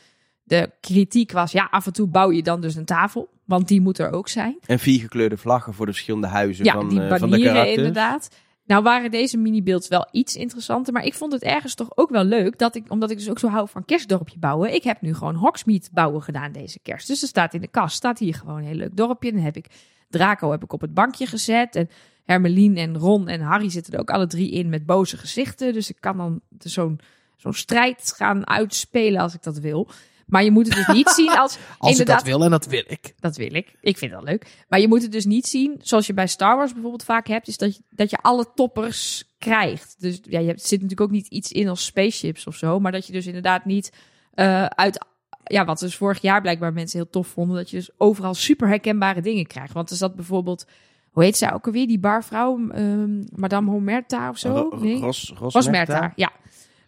[0.43, 3.81] de kritiek was, ja, af en toe bouw je dan dus een tafel, want die
[3.81, 4.59] moet er ook zijn.
[4.67, 7.77] En vier gekleurde vlaggen voor de verschillende huizen Ja, van, die eh, van de karakters.
[7.77, 8.29] inderdaad.
[8.65, 12.25] Nou waren deze minibeelds wel iets interessanter, maar ik vond het ergens toch ook wel
[12.25, 15.15] leuk dat ik, omdat ik dus ook zo hou van kerstdorpje bouwen, ik heb nu
[15.15, 17.07] gewoon Hogsmeade bouwen gedaan deze kerst.
[17.07, 19.33] Dus er staat in de kast, staat hier gewoon een heel leuk dorpje.
[19.33, 19.67] Dan heb ik
[20.09, 21.89] Draco heb ik op het bankje gezet en
[22.25, 25.73] Hermelien en Ron en Harry zitten er ook alle drie in met boze gezichten.
[25.73, 27.01] Dus ik kan dan zo'n
[27.37, 29.89] zo'n strijd gaan uitspelen als ik dat wil.
[30.27, 32.67] Maar je moet het dus niet zien als, Als inderdaad, ik dat wil, en dat
[32.67, 33.15] wil ik.
[33.21, 33.75] dat wil ik.
[33.81, 34.65] Ik vind dat leuk.
[34.69, 37.49] Maar je moet het dus niet zien, zoals je bij Star Wars bijvoorbeeld vaak hebt,
[37.49, 39.95] is dat je, dat je alle toppers krijgt.
[39.99, 42.93] Dus ja, je hebt, zit natuurlijk ook niet iets in als spaceships of zo, maar
[42.93, 43.93] dat je dus inderdaad niet
[44.35, 45.05] eh, uit,
[45.45, 48.69] ja, wat dus vorig jaar blijkbaar mensen heel tof vonden, dat je dus overal super
[48.69, 49.73] herkenbare dingen krijgt.
[49.73, 50.67] Want er zat bijvoorbeeld,
[51.11, 54.49] hoe heet zij ook alweer, die barvrouw, ehm, Madame Homerta of zo?
[54.71, 54.99] Ro- Nee?
[55.01, 56.31] Ros, Ros, Rosmerta, ja.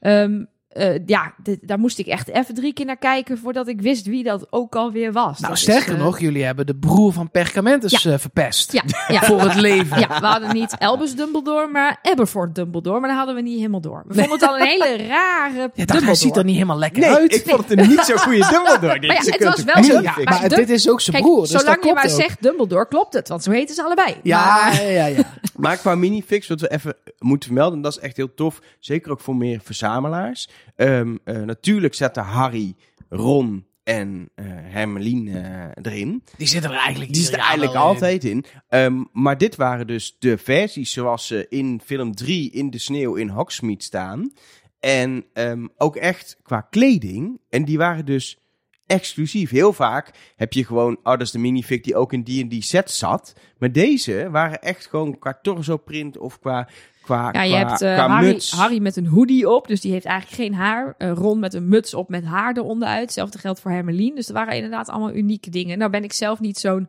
[0.00, 0.44] Ehm,
[0.74, 4.06] eh, ja, dit- daar moest ik echt even drie keer naar kijken voordat ik wist
[4.06, 5.38] wie dat ook alweer was.
[5.38, 8.72] Nou, Dat sterker is, eh, nog, jullie hebben de broer van Perkamentus eh, verpest.
[8.72, 9.20] Ja, ja.
[9.28, 9.98] Voor het leven.
[10.00, 13.00] Ja, we hadden niet Albus Dumbledore, maar Aberforth Dumbledore.
[13.00, 14.02] Maar dat hadden we niet helemaal door.
[14.06, 16.14] We vonden het al een hele rare Ja, dacht, hij Dumbledore.
[16.14, 17.34] ziet er niet helemaal lekker Nee, uit.
[17.34, 18.82] ik vond het een niet zo goede Dumbledore.
[19.06, 19.92] Maar ja, het was het wel zo.
[20.02, 22.12] Ja, maar maar dit is ook zijn Kijk, broer, dus dat zolang je klopt maar
[22.14, 22.20] ook.
[22.20, 23.28] zegt Dumbledore, klopt het.
[23.28, 24.14] Want zo heten ze allebei.
[24.22, 25.22] Ja, Maar- ja, ja.
[25.56, 28.60] Maar qua minifix, wat we even moeten vermelden, dat is echt heel tof.
[28.78, 30.48] Zeker ook voor meer verzamelaars.
[30.76, 32.74] Ehm, eh, natuurlijk zetten Harry,
[33.08, 36.22] Ron en eh Hermeline eh, erin.
[36.36, 37.84] Die zitten er eigenlijk Die zitten jaar eigenlijk in.
[37.86, 38.44] altijd in.
[38.68, 43.14] Ehm, maar dit waren dus de versies zoals ze in film 3 in de sneeuw
[43.14, 44.32] in Hogsmeade staan.
[44.80, 47.40] En ehm, ook echt qua kleding.
[47.48, 48.43] En die waren dus
[48.86, 49.50] exclusief.
[49.50, 52.48] Heel vaak heb je gewoon, oh dat is de minifig die ook in die en
[52.48, 53.34] die set zat.
[53.58, 56.68] Maar deze waren echt gewoon qua torso print of qua,
[57.02, 58.50] qua, Ja, je qua, hebt eh, Harry, muts.
[58.50, 60.94] Harry met een hoodie op, dus die heeft eigenlijk geen haar.
[60.98, 63.00] Eh, Ron met een muts op met haar eronderuit.
[63.00, 64.14] Hetzelfde geldt voor Hermelien.
[64.14, 65.78] Dus er waren inderdaad allemaal unieke dingen.
[65.78, 66.88] Nou ben ik zelf niet zo'n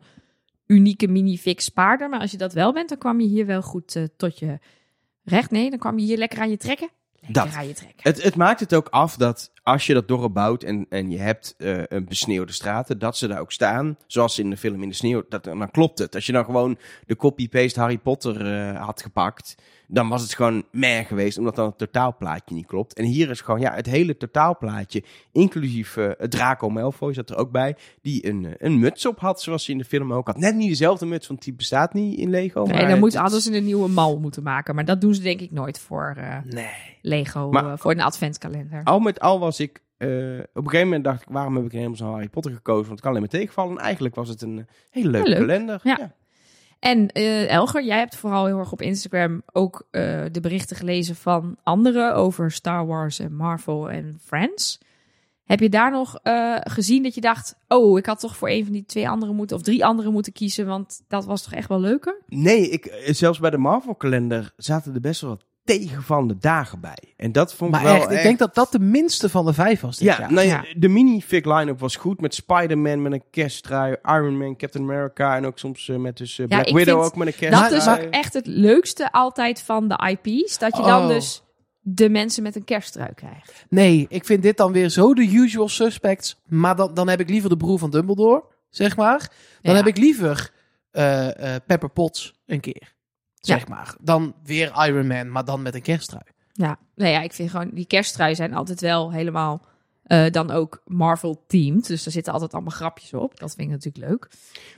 [0.66, 2.08] unieke minifix spaarder.
[2.08, 4.58] Maar als je dat wel bent, dan kwam je hier wel goed eh, tot je
[5.24, 5.50] recht.
[5.50, 6.88] Nee, dan kwam je hier lekker aan je trekken.
[7.20, 7.54] Lekker Dat.
[7.54, 8.00] aan je trekken.
[8.02, 11.18] Het, het maakt het ook af dat als je dat dorp bouwt en, en je
[11.18, 13.96] hebt eh, een besneeuwde straten, dat ze daar ook staan.
[14.06, 16.14] Zoals in de film in de sneeuw, dat, dan klopt het.
[16.14, 19.54] Als je dan gewoon de copy-paste Harry Potter eh, had gepakt,
[19.88, 22.94] dan was het gewoon meh geweest, omdat dan het totaalplaatje niet klopt.
[22.94, 25.02] En hier is gewoon ja, het hele totaalplaatje,
[25.32, 29.66] inclusief het Draco Malfoy zat er ook bij, die een, een muts op had, zoals
[29.66, 30.38] hij in de film ook had.
[30.38, 32.62] Net niet dezelfde muts, want die bestaat niet in Lego.
[32.64, 34.74] Nee, dan moet, hadden ze een nieuwe mal moeten maken.
[34.74, 36.66] Maar dat doen ze denk ik nooit voor Nee.
[37.02, 38.80] Lego, Maar- voor een adventkalender.
[38.84, 40.08] Al met al was ik eh,
[40.52, 42.86] op een gegeven moment dacht ik, waarom heb ik helemaal zo'n Harry Potter gekozen?
[42.86, 43.76] Want het kan alleen maar tegenvallen.
[43.76, 45.38] En eigenlijk was het een hele leuke Leuk.
[45.38, 45.80] kalender.
[45.82, 46.14] Ja.
[46.78, 51.16] En eh, Elger, jij hebt vooral heel erg op Instagram ook eh, de berichten gelezen
[51.16, 54.78] van anderen over Star Wars en Marvel en Friends.
[55.44, 58.64] Heb je daar nog eh, gezien dat je dacht, oh, ik had toch voor een
[58.64, 61.68] van die twee anderen moeten of drie anderen moeten kiezen, want dat was toch echt
[61.68, 62.22] wel leuker?
[62.26, 66.80] Nee, ik, eh, zelfs bij de Marvel kalender zaten er best wel wat tegenvallende dagen
[66.80, 66.98] bij.
[67.16, 69.52] En dat vond Maar ik wel echt, ik denk dat dat de minste van de
[69.52, 70.32] vijf was dit Ja, jaar.
[70.32, 70.74] nou ja, Ja.
[70.80, 72.20] de mini-fig line-up was goed.
[72.20, 76.38] Met Spider-Man met een kersttrui, Iron Man, Captain America en ook soms eh, met dus
[76.38, 77.76] eh, Black Widow ook met een Dat kersttrui.
[77.76, 81.08] is maar- ook echt het leukste altijd van de IP's, dat je dan Oh.
[81.08, 81.42] dus
[81.80, 83.64] de mensen met een kersttrui krijgt.
[83.68, 86.40] Nee, ik vind dit dan weer zo de usual suspects.
[86.46, 89.18] Maar dan, dan heb ik liever de broer van Dumbledore, zeg maar.
[89.62, 89.78] Dan Ja.
[89.78, 90.50] heb ik liever
[90.90, 92.94] eh, eh, Pepper Potts een keer,
[93.46, 93.74] zeg Ja.
[93.74, 93.94] maar.
[94.00, 96.24] Dan weer Iron Man, maar dan met een kersttrui.
[96.52, 99.64] Ja, nou ja, ik vind gewoon die kersttrui zijn altijd wel helemaal
[100.02, 101.86] eh, dan ook Marvel-teamed.
[101.86, 103.38] Dus daar zitten altijd allemaal grapjes op.
[103.38, 104.28] Dat vind ik natuurlijk leuk.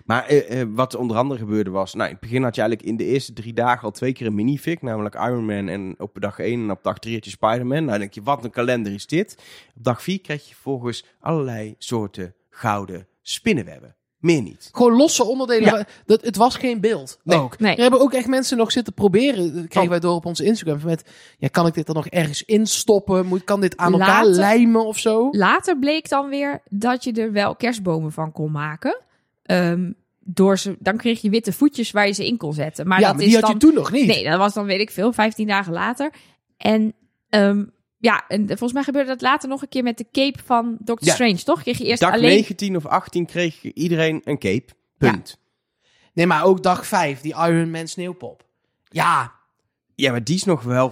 [0.05, 1.95] Maar eh, eh, wat onder andere gebeurde was...
[1.95, 4.27] Nou, in het begin had je eigenlijk in de eerste drie dagen al twee keer
[4.27, 4.81] een minifig.
[4.83, 7.79] Namelijk Iron Man en op dag 1 en op dag 3 had je Spider-Man.
[7.79, 9.39] Nou, dan denk je, wat een kalender is dit?
[9.77, 13.97] Op dag 4 kreeg je volgens allerlei soorten gouden spinnenwebben.
[14.19, 14.69] Meer niet.
[14.73, 15.77] Gewoon losse onderdelen.
[15.79, 15.87] Ja.
[16.07, 17.19] Dat, het was geen beeld.
[17.25, 17.39] Nee.
[17.39, 17.59] ook.
[17.59, 17.75] Nee.
[17.77, 19.55] Er hebben ook echt mensen nog zitten proberen.
[19.55, 19.89] Dat kregen Oh.
[19.89, 20.81] wij door op onze Instagram.
[20.85, 21.05] Met,
[21.39, 23.27] ja, kan ik dit er nog ergens instoppen?
[23.27, 25.29] Moet, kan dit aan elkaar Later- lijmen of zo?
[25.31, 29.01] Later bleek dan weer dat je er wel kerstbomen van kon maken.
[29.43, 32.87] Ehm, door ze, dan kreeg je witte voetjes waar je ze in kon zetten.
[32.89, 34.07] Maar ja, dat maar is die had dan, je toen nog niet.
[34.07, 36.11] Nee, dat was dan weet ik veel, 15 dagen later.
[36.57, 36.95] En
[37.29, 37.65] ehm,
[37.99, 41.09] ja, en volgens mij gebeurde dat later nog een keer met de cape van Doctor
[41.09, 41.15] Ja.
[41.15, 41.63] Strange, toch?
[41.63, 42.29] Kreeg je eerst Dag alleen...
[42.31, 44.73] 19 of 18 kreeg iedereen een cape.
[44.99, 45.39] Punt.
[46.13, 48.45] Nee, maar ook dag vijf, die Iron Man sneeuwpop.
[48.89, 49.33] Ja,
[49.95, 50.91] Ja, maar die is nog wel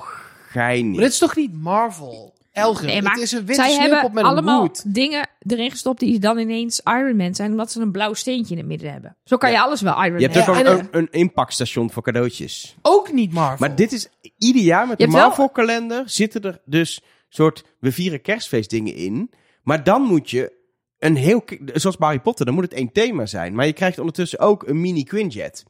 [0.49, 0.93] geinig.
[0.93, 2.36] maar dit is toch niet Marvel?
[2.57, 4.95] Elger, Nee, maar het is een witte Zij sneeuwpop hebben met een allemaal hoed.
[4.95, 8.59] dingen erin gestopt die dan ineens Iron Man zijn, omdat ze een blauw steentje in
[8.59, 9.17] het midden hebben.
[9.25, 10.37] Zo kan je alles wel Iron Je Man.
[10.37, 12.77] hebt ook Ja, een, en- een, een inpakstation voor cadeautjes.
[12.83, 13.67] Ook niet Marvel.
[13.67, 17.01] Maar dit is ieder jaar met Je de hebt wel- Marvel kalender zitten er dus
[17.29, 19.31] soort we vieren kerstfeest dingen in.
[19.63, 20.53] Maar dan moet je
[20.99, 23.55] een heel zoals Harry Potter, dan moet het één thema zijn.
[23.55, 25.65] Maar je krijgt ondertussen ook een mini Quinjet.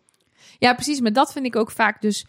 [0.58, 1.00] Ja, precies.
[1.00, 2.26] Maar dat vind ik ook vaak dus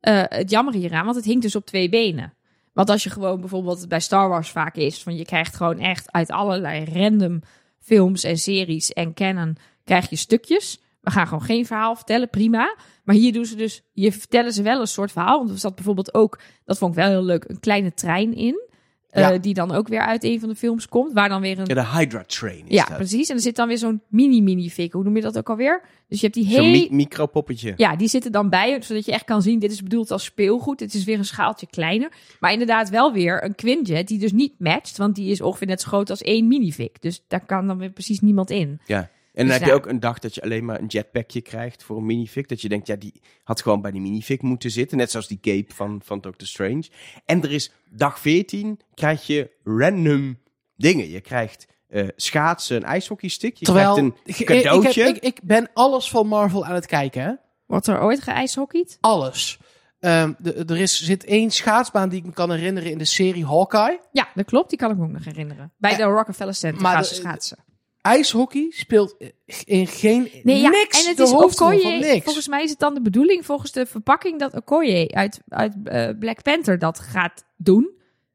[0.00, 1.04] eh, het jammer hieraan.
[1.04, 2.34] Want het hinkt dus op twee benen.
[2.80, 5.02] Want als je gewoon bijvoorbeeld bij Star Wars vaak is...
[5.02, 7.42] van je krijgt gewoon echt uit allerlei random
[7.78, 9.56] films en series en canon...
[9.84, 10.80] krijg je stukjes.
[11.00, 12.76] We gaan gewoon geen verhaal vertellen, prima.
[13.04, 13.82] Maar hier doen ze dus...
[13.92, 15.38] hier vertellen ze wel een soort verhaal.
[15.38, 16.40] Want er zat bijvoorbeeld ook...
[16.64, 17.44] dat vond ik wel heel leuk...
[17.48, 18.68] een kleine trein in...
[19.10, 21.12] eh, die dan ook weer uit een van de films komt.
[21.12, 22.96] Waar dan weer een Ja, de Hydra Train is ja, dat.
[22.96, 23.28] precies.
[23.28, 24.92] En er zit dan weer zo'n mini-mini-fik.
[24.92, 25.82] Hoe noem je dat ook alweer?
[26.08, 26.70] Dus je hebt die Zo'n hele...
[26.88, 27.72] mi- micropoppetje.
[27.76, 30.78] Ja, die zitten dan bij, zodat je echt kan zien, dit is bedoeld als speelgoed.
[30.78, 32.12] Dit is weer een schaaltje kleiner.
[32.40, 35.80] Maar inderdaad wel weer een Quinjet die dus niet matcht, want die is ongeveer net
[35.80, 36.92] zo groot als één minifig.
[37.00, 38.80] Dus daar kan dan weer precies niemand in.
[38.86, 39.10] Ja.
[39.40, 41.82] En dan Dus heb je ook een dag dat je alleen maar een jetpackje krijgt
[41.82, 42.46] voor een minifig.
[42.46, 44.96] Dat je denkt, ja, die had gewoon bij die minifig moeten zitten.
[44.98, 46.84] Net zoals die cape van, van Doctor Strange.
[47.24, 50.38] En er is dag 14 krijg je random
[50.76, 51.10] dingen.
[51.10, 53.56] Je krijgt eh, schaatsen, een ijshockeystick.
[53.56, 55.02] Je Terwijl, krijgt ik, een ik, cadeautje.
[55.04, 57.32] heb- ik, ik ben alles van Marvel aan het kijken, hè?
[57.66, 58.98] Wordt er ooit geijshockeyd?
[59.00, 59.58] Alles.
[60.00, 63.46] Ehm, de- er is, zit één schaatsbaan die ik me kan herinneren in de serie
[63.46, 64.00] Hawkeye.
[64.12, 64.68] Ja, dat klopt.
[64.70, 65.72] Die kan ik me ook nog herinneren.
[65.78, 67.58] Bij de Rockefeller Center maar gaan de- ze schaatsen.
[68.02, 69.16] IJshockey speelt
[69.64, 71.80] in geen Nee, ja, niks en het de is Okoye.
[71.80, 72.24] van niks.
[72.24, 76.08] Volgens mij is het dan de bedoeling, volgens de verpakking, dat Okoye uit, uit eh,
[76.18, 77.90] Black Panther dat gaat doen.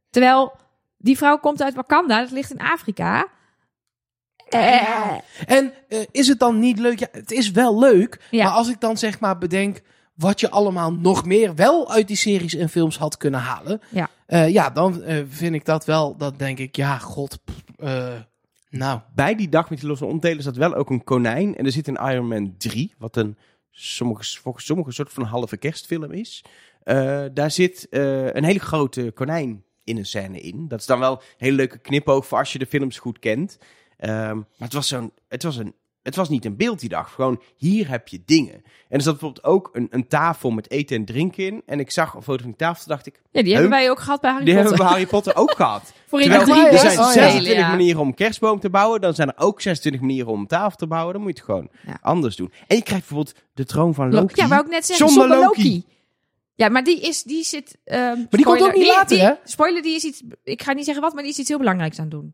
[0.10, 0.54] Terwijl
[0.98, 3.28] die vrouw komt uit Wakanda, dat ligt in Afrika.
[4.50, 7.00] Eh, En eh, is het dan niet leuk?
[7.00, 8.22] Ja, het is wel leuk.
[8.32, 8.44] Ja.
[8.44, 9.82] Maar als ik dan zeg maar bedenk
[10.14, 13.82] wat je allemaal nog meer wel uit die series en films had kunnen halen.
[13.90, 14.10] Ja.
[14.46, 17.38] ja, dan vind ik dat wel, dat denk ik, ja, god.
[18.78, 21.56] Nou, Bij die dag met die losse onderdelen zat wel ook een konijn.
[21.56, 23.38] En er zit in Iron Man 3, wat een
[23.72, 26.44] sommige, volgens sommigen soort van halve kerstfilm is.
[26.84, 30.68] Eh, daar zit eh, een hele grote konijn in een scène in.
[30.68, 33.58] Dat is dan wel een hele leuke knipoog voor als je de films goed kent.
[33.98, 35.74] Ehm, maar het was, zo'n, het, was een,
[36.06, 37.14] het was niet een beeld die dag.
[37.14, 38.54] Gewoon, hier heb je dingen.
[38.54, 38.62] En
[38.98, 41.62] er zat bijvoorbeeld ook een, een tafel met eten en drinken in.
[41.66, 43.22] En ik zag een foto van die tafel, dacht ik...
[43.32, 44.88] ja, die hebben wij ook gehad bij Harry Die hebben Potter.
[44.88, 45.94] we bij Harry Potter ook gehad.
[46.08, 47.70] Voor in Terwijl de drie er zijn wel, 26 ja.
[47.70, 49.02] manieren om een kerstboom te bouwen.
[49.02, 51.14] Dan zijn er ook 26 manieren om een tafel te bouwen.
[51.14, 51.98] Dan moet je het gewoon Ja.
[52.02, 52.52] anders doen.
[52.68, 54.42] En je krijgt bijvoorbeeld de troon van Loki.
[54.42, 55.38] Ja, wou ik net zeggen, Zonder.
[55.38, 55.84] Loki.
[56.56, 57.78] Ja, maar die, is, die zit...
[57.84, 59.32] ehm, maar die komt ook niet later, hè?
[59.44, 60.22] Spoiler, die is iets...
[60.44, 62.34] Ik ga niet zeggen wat, maar die is iets heel belangrijks aan het doen.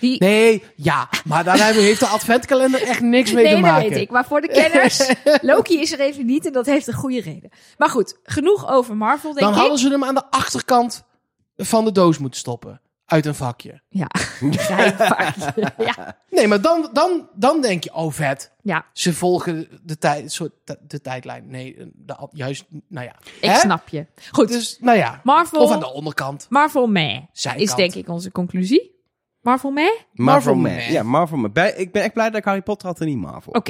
[0.00, 3.88] Die, nee, ja, maar daar heeft de adventkalender echt niks mee nee, te dat maken.
[3.88, 4.10] weet ik.
[4.10, 5.12] Maar voor de kenners,
[5.50, 7.50] Loki is er even niet en dat heeft een goede reden.
[7.76, 9.58] Maar goed, genoeg over Marvel, denk Dan ik.
[9.60, 11.04] hadden ze hem aan de achterkant
[11.56, 12.80] van de doos moeten stoppen.
[13.06, 13.80] uit een vakje.
[13.88, 14.06] Ja,
[15.78, 16.16] ja.
[16.30, 18.52] Nee, maar dan, dan, dan denk je, oh vet.
[18.62, 21.44] ja, Ze volgen de, tijd, soort, de, de tijdlijn.
[21.50, 23.14] Nee, de, juist, nou ja.
[23.40, 23.58] ik Hè?
[23.58, 24.06] snap je.
[24.32, 25.20] Goed, Dus, nou ja.
[25.24, 26.46] Marvel, Of aan de onderkant.
[26.48, 27.68] Marvel meh Zijkant.
[27.68, 28.96] is denk ik onze conclusie.
[29.48, 29.70] Marvel?
[29.70, 30.22] Oké.
[30.22, 30.62] Marvel Man.
[30.74, 30.92] Man.
[30.92, 31.48] Ja, Marvel.
[31.50, 33.62] Bij- ik ben echt blij dat ik Harry Potter had en niet Marvel.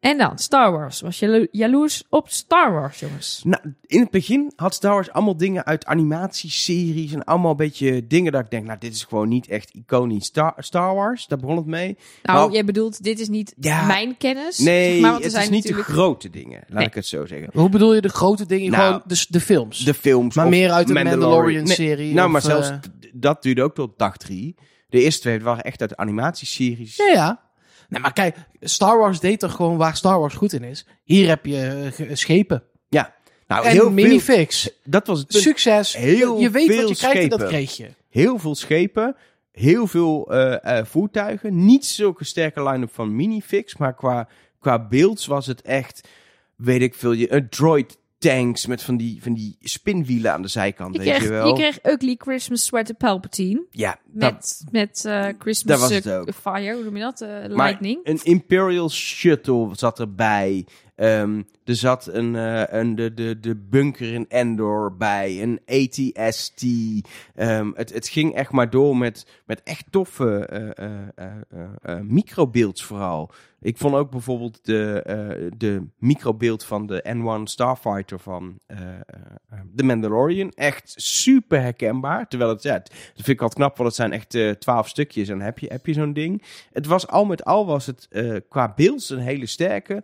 [0.00, 1.00] En dan Star Wars.
[1.00, 3.40] Was je jalo- jaloers op Star Wars, jongens?
[3.44, 8.06] Nou, in het begin had Star Wars allemaal dingen uit animatieseries en allemaal een beetje
[8.06, 11.26] dingen dat ik denk, nou, dit is gewoon niet echt iconisch Star, Star Wars.
[11.26, 11.96] Daar begon het mee.
[12.22, 13.86] Nou, jij bedoelt, dit is niet Ja.
[13.86, 14.58] mijn kennis.
[14.58, 15.86] Nee, zeg maar, want er het is zijn niet natuurlijk...
[15.88, 16.86] de grote dingen, laat Nee.
[16.86, 17.48] ik het zo zeggen.
[17.52, 18.70] Hoe bedoel je de grote dingen?
[18.70, 19.78] Nou, Gewoon de, de films.
[19.78, 20.34] De films.
[20.34, 22.14] maar of meer uit de Nee, Mandalorian-serie.
[22.14, 22.76] nou, of, maar zelfs eh,
[23.12, 24.54] dat duurde ook tot dag drie.
[24.88, 26.96] De eerste twee waren echt uit animatieseries.
[26.96, 27.40] Ja, ja.
[27.88, 30.86] Nee, maar kijk, Star Wars deed er gewoon waar Star Wars goed in is.
[31.04, 32.62] Hier heb je eh, schepen.
[32.88, 33.14] Ja.
[33.46, 33.90] Nou, en heel veel.
[33.90, 34.70] minifix.
[34.84, 35.42] Dat was het punt.
[35.42, 35.96] Succes.
[35.96, 37.56] Heel je weet wat veel je krijgt en dat schepen.
[37.56, 37.88] kreeg je.
[38.08, 39.16] Heel veel schepen.
[39.52, 41.64] Heel veel eh, eh, voertuigen.
[41.64, 43.76] Niet zulke sterke line-up van minifix.
[43.76, 44.28] Maar qua,
[44.60, 46.08] qua beelds was het echt,
[46.56, 50.48] weet ik veel, je, een droid tanks met van die, van die spinwielen aan de
[50.48, 51.52] zijkant, Je weet kreeg, je je, wel.
[51.54, 53.64] kreeg Ugly Christmas Sweater Palpatine.
[53.70, 56.34] Ja, dat, Met, met eh, Christmas Dat was het ook.
[56.34, 57.20] Fire, hoe noem je dat?
[57.20, 58.00] Eh, Maar lightning.
[58.02, 60.66] een Imperial Shuttle zat erbij.
[60.98, 65.42] Ehm, er zat een, eh, een, de, de, de bunker in Endor bij.
[65.42, 66.64] Een ATST.
[67.34, 71.32] Ehm, het, het ging echt maar door met, met echt toffe eh,
[71.82, 73.30] eh, microbeelds vooral.
[73.60, 78.58] Ik vond ook bijvoorbeeld de, de microbeeld van de N1 Starfighter van
[79.76, 82.28] The Mandalorian echt super herkenbaar.
[82.28, 85.40] Terwijl het, ja, dat vind ik altijd knap, want het zijn echt twaalf stukjes en
[85.40, 86.42] heb je, heb je zo'n ding.
[86.72, 88.08] Het was al met al was het
[88.48, 90.02] qua beelds een hele sterke.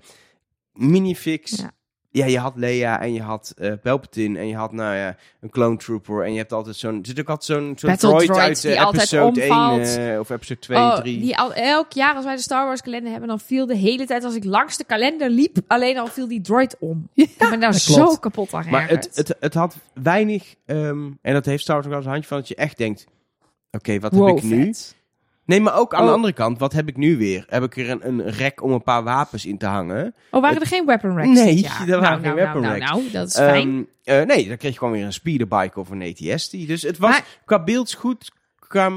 [0.74, 1.50] Minifix.
[1.56, 1.70] Ja.
[2.10, 2.26] Ja.
[2.26, 5.76] je had Leia en je had eh Palpatine en je had nou ja, een clone
[5.76, 8.80] trooper en je hebt altijd zo'n, er zit ook altijd zo'n zo'n droid uit eh,
[8.80, 9.96] episode 1 omvalt.
[9.96, 11.20] eh, of episode 2, Oh, 3.
[11.20, 14.06] die al, elk jaar als wij de Star Wars kalender hebben, dan viel de hele
[14.06, 17.08] tijd als ik langs de kalender liep, alleen al viel die droid om.
[17.14, 18.18] ik ben daar zo klopt.
[18.20, 21.92] kapot aan Maar het, het, het had weinig, ehm, en dat heeft Star Wars ook
[21.92, 23.04] wel eens een handje van, dat je echt denkt,
[23.70, 24.64] oké, wat Wow, heb ik nu?
[24.64, 24.94] vet.
[25.46, 26.06] Nee, maar ook aan Oh.
[26.06, 27.44] de andere kant, wat heb ik nu weer?
[27.48, 30.14] Heb ik er een, een rek om een paar wapens in te hangen?
[30.30, 32.90] Oh, waren er geen weapon racks Nee, er waren nou, geen nou, weapon nou, racks.
[32.90, 33.88] Nou, dat is fijn.
[34.04, 36.50] Ehm, eh, nee, dan kreeg je gewoon weer een speederbike of een ATST.
[36.66, 38.88] Dus het was Maar- qua beelds goed, qua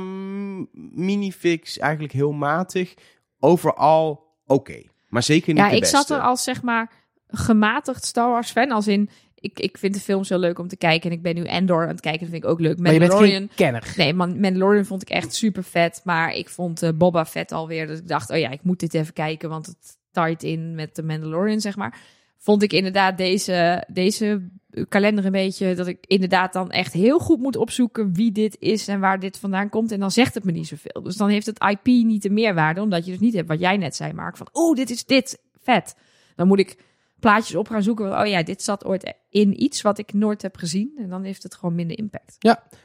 [0.96, 2.94] minifix eigenlijk heel matig.
[3.40, 5.96] Overal oké, maar zeker niet Ja, ik beste.
[5.98, 6.92] zat er als zeg maar
[7.28, 9.10] gematigd Star Wars fan, als in
[9.50, 11.82] ik, ik vind de films heel leuk om te kijken en ik ben nu Endor
[11.82, 12.80] aan het kijken, dat vind ik ook leuk.
[12.80, 13.94] Mandalorian, kenner.
[13.98, 17.88] nee, man, Mandalorian vond ik echt super vet, maar ik vond eh, Boba Fett alweer,
[17.88, 20.96] dat ik dacht, oh ja, ik moet dit even kijken, want het tied in met
[20.96, 22.00] de Mandalorian, zeg maar.
[22.38, 24.50] Vond ik inderdaad deze, deze
[24.90, 28.88] kalender een beetje, dat ik inderdaad dan echt heel goed moet opzoeken wie dit is
[28.88, 29.92] en waar dit vandaan komt.
[29.92, 31.02] En dan zegt het me niet zoveel.
[31.04, 33.78] Dus dan heeft het IP niet de meerwaarde, omdat je dus niet hebt wat jij
[33.78, 35.96] net zei, Mark, van oeh, dit is dit, vet.
[36.36, 36.78] Dan moet ik
[37.20, 38.08] plaatjes op gaan zoeken.
[38.10, 40.92] van, Oh ja, dit zat ooit in iets wat ik nooit heb gezien.
[40.98, 42.38] En dan heeft het gewoon minder impact.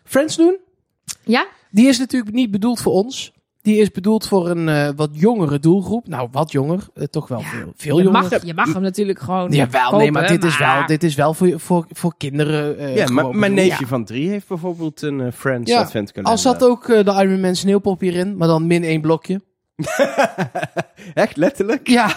[0.05, 0.57] Friends doen,
[1.25, 1.47] Ja?
[1.71, 3.33] die is natuurlijk niet bedoeld voor ons.
[3.63, 6.09] Die is bedoeld voor een eh, wat jongere doelgroep.
[6.09, 6.89] Nou, wat jonger.
[6.95, 8.21] eh, toch wel Ja, veel, veel Je jonger.
[8.23, 11.15] mag, je mag hem natuurlijk gewoon Jawel, kopen, nee, maar dit is wel, dit is
[11.15, 12.79] wel voor, voor, voor kinderen.
[12.79, 16.33] eh, Ja, maar mijn neefje van drie heeft bijvoorbeeld een Friends Ja, adventkalender.
[16.33, 19.41] Al zat ook de Iron Man sneeuwpop hierin, maar dan min één blokje.
[21.15, 21.89] Echt letterlijk?
[21.89, 22.17] Ja,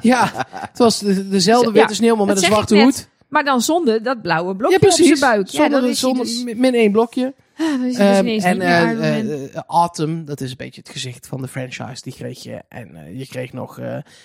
[0.00, 0.46] ja.
[0.50, 2.82] het was de- dezelfde Ja, witte sneeuwman met dat een zwarte net.
[2.84, 3.08] hoed.
[3.28, 5.10] Maar dan zonder dat blauwe blokje Ja, precies.
[5.10, 5.48] op zijn buik.
[5.48, 7.34] Ja, Zonder, is hij zonder dus, mi- min één blokje.
[7.58, 12.02] Ah, dus Ehm, en eh, Autumn, dat is een beetje het gezicht van de franchise.
[12.02, 12.62] Die kreeg je.
[12.68, 13.80] En je kreeg nog.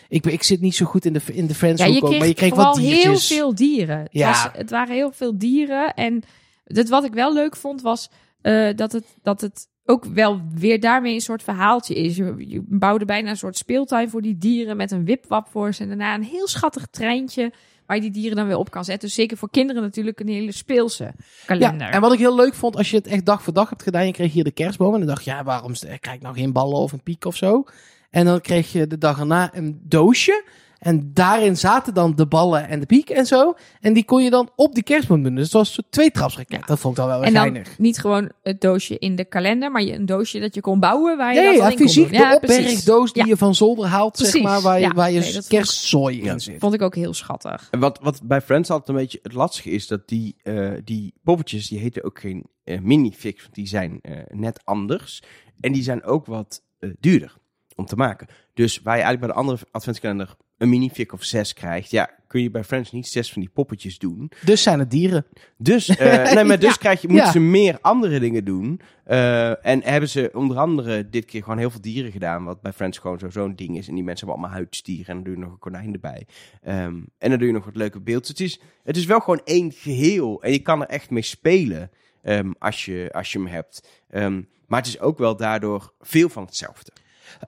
[0.08, 2.28] ik, ik zit niet zo goed in de, in de Friends ja, ook, kreeg, maar
[2.28, 3.30] je kreeg diertjes.
[3.30, 3.97] heel veel dieren.
[3.99, 4.28] Het, Ja.
[4.30, 5.93] was, het waren heel veel dieren.
[5.93, 6.23] En
[6.63, 8.10] het, wat ik wel leuk vond was
[8.41, 12.15] eh, dat, het, dat het ook wel weer daarmee een soort verhaaltje is.
[12.15, 15.81] Je, bouwde bijna een soort speeltuin voor die dieren met een wipwap voor ze.
[15.81, 17.53] En daarna een heel schattig treintje
[17.85, 19.07] waar je die dieren dan weer op kan zetten.
[19.07, 21.13] Dus zeker voor kinderen natuurlijk een hele speelse
[21.45, 21.87] kalender.
[21.87, 23.83] Ja, en wat ik heel leuk vond, als je het echt dag voor dag hebt
[23.83, 24.93] gedaan, je kreeg hier de kerstboom.
[24.93, 27.35] En dan dacht je, ja, waarom krijg ik nou geen ballen of een piek of
[27.35, 27.63] zo?
[28.09, 30.43] En dan kreeg je de dag erna een doosje.
[30.85, 33.53] En daarin zaten dan de ballen en de piek en zo.
[33.81, 35.35] En die kon je dan op die kerstboom doen.
[35.35, 36.59] Dus het was een soort tweetrapsraket.
[36.59, 36.65] Ja.
[36.65, 37.77] Dat vond ik wel wel En dan geinig.
[37.79, 41.17] niet gewoon het doosje in de kalender, maar je een doosje dat je kon bouwen
[41.17, 42.19] waar je Nee, dat ja, dan in kon fysiek doen.
[42.19, 43.29] Ja, de opbergdoos die Ja.
[43.29, 44.93] je van zolder haalt, zeg maar, waar je, ja.
[44.93, 46.59] waar je Nee, kerstzooi in zit.
[46.59, 47.67] Vond ik ook heel schattig.
[47.71, 51.13] En wat, wat bij Friends altijd een beetje het lastige is, dat die, eh, die
[51.23, 55.23] poppetjes, die heten ook geen eh, minifix, want die zijn eh, net anders.
[55.59, 57.35] En die zijn ook wat eh, duurder
[57.75, 58.27] om te maken.
[58.53, 62.41] Dus waar je eigenlijk bij de andere adventskalender een minifig of zes krijgt, ja, kun
[62.41, 64.31] je bij Friends niet zes van die poppetjes doen.
[64.45, 65.25] Dus zijn het dieren.
[65.57, 66.75] Dus, eh, nee, maar dus Ja.
[66.75, 67.31] krijg je, moeten Ja.
[67.31, 68.81] ze meer andere dingen doen.
[69.03, 72.43] Eh, en hebben ze onder andere dit keer gewoon heel veel dieren gedaan.
[72.43, 73.87] Wat bij Friends gewoon zo- zo'n ding is.
[73.87, 75.07] En die mensen hebben allemaal huidstieren.
[75.07, 76.27] En dan doe je nog een konijn erbij.
[76.61, 78.27] Ehm, en dan doe je nog wat leuke beelden.
[78.27, 80.41] Het is, het is wel gewoon één geheel.
[80.43, 81.91] En je kan er echt mee spelen
[82.21, 83.87] ehm, als, je, als je hem hebt.
[84.09, 86.91] Ehm, maar het is ook wel daardoor veel van hetzelfde.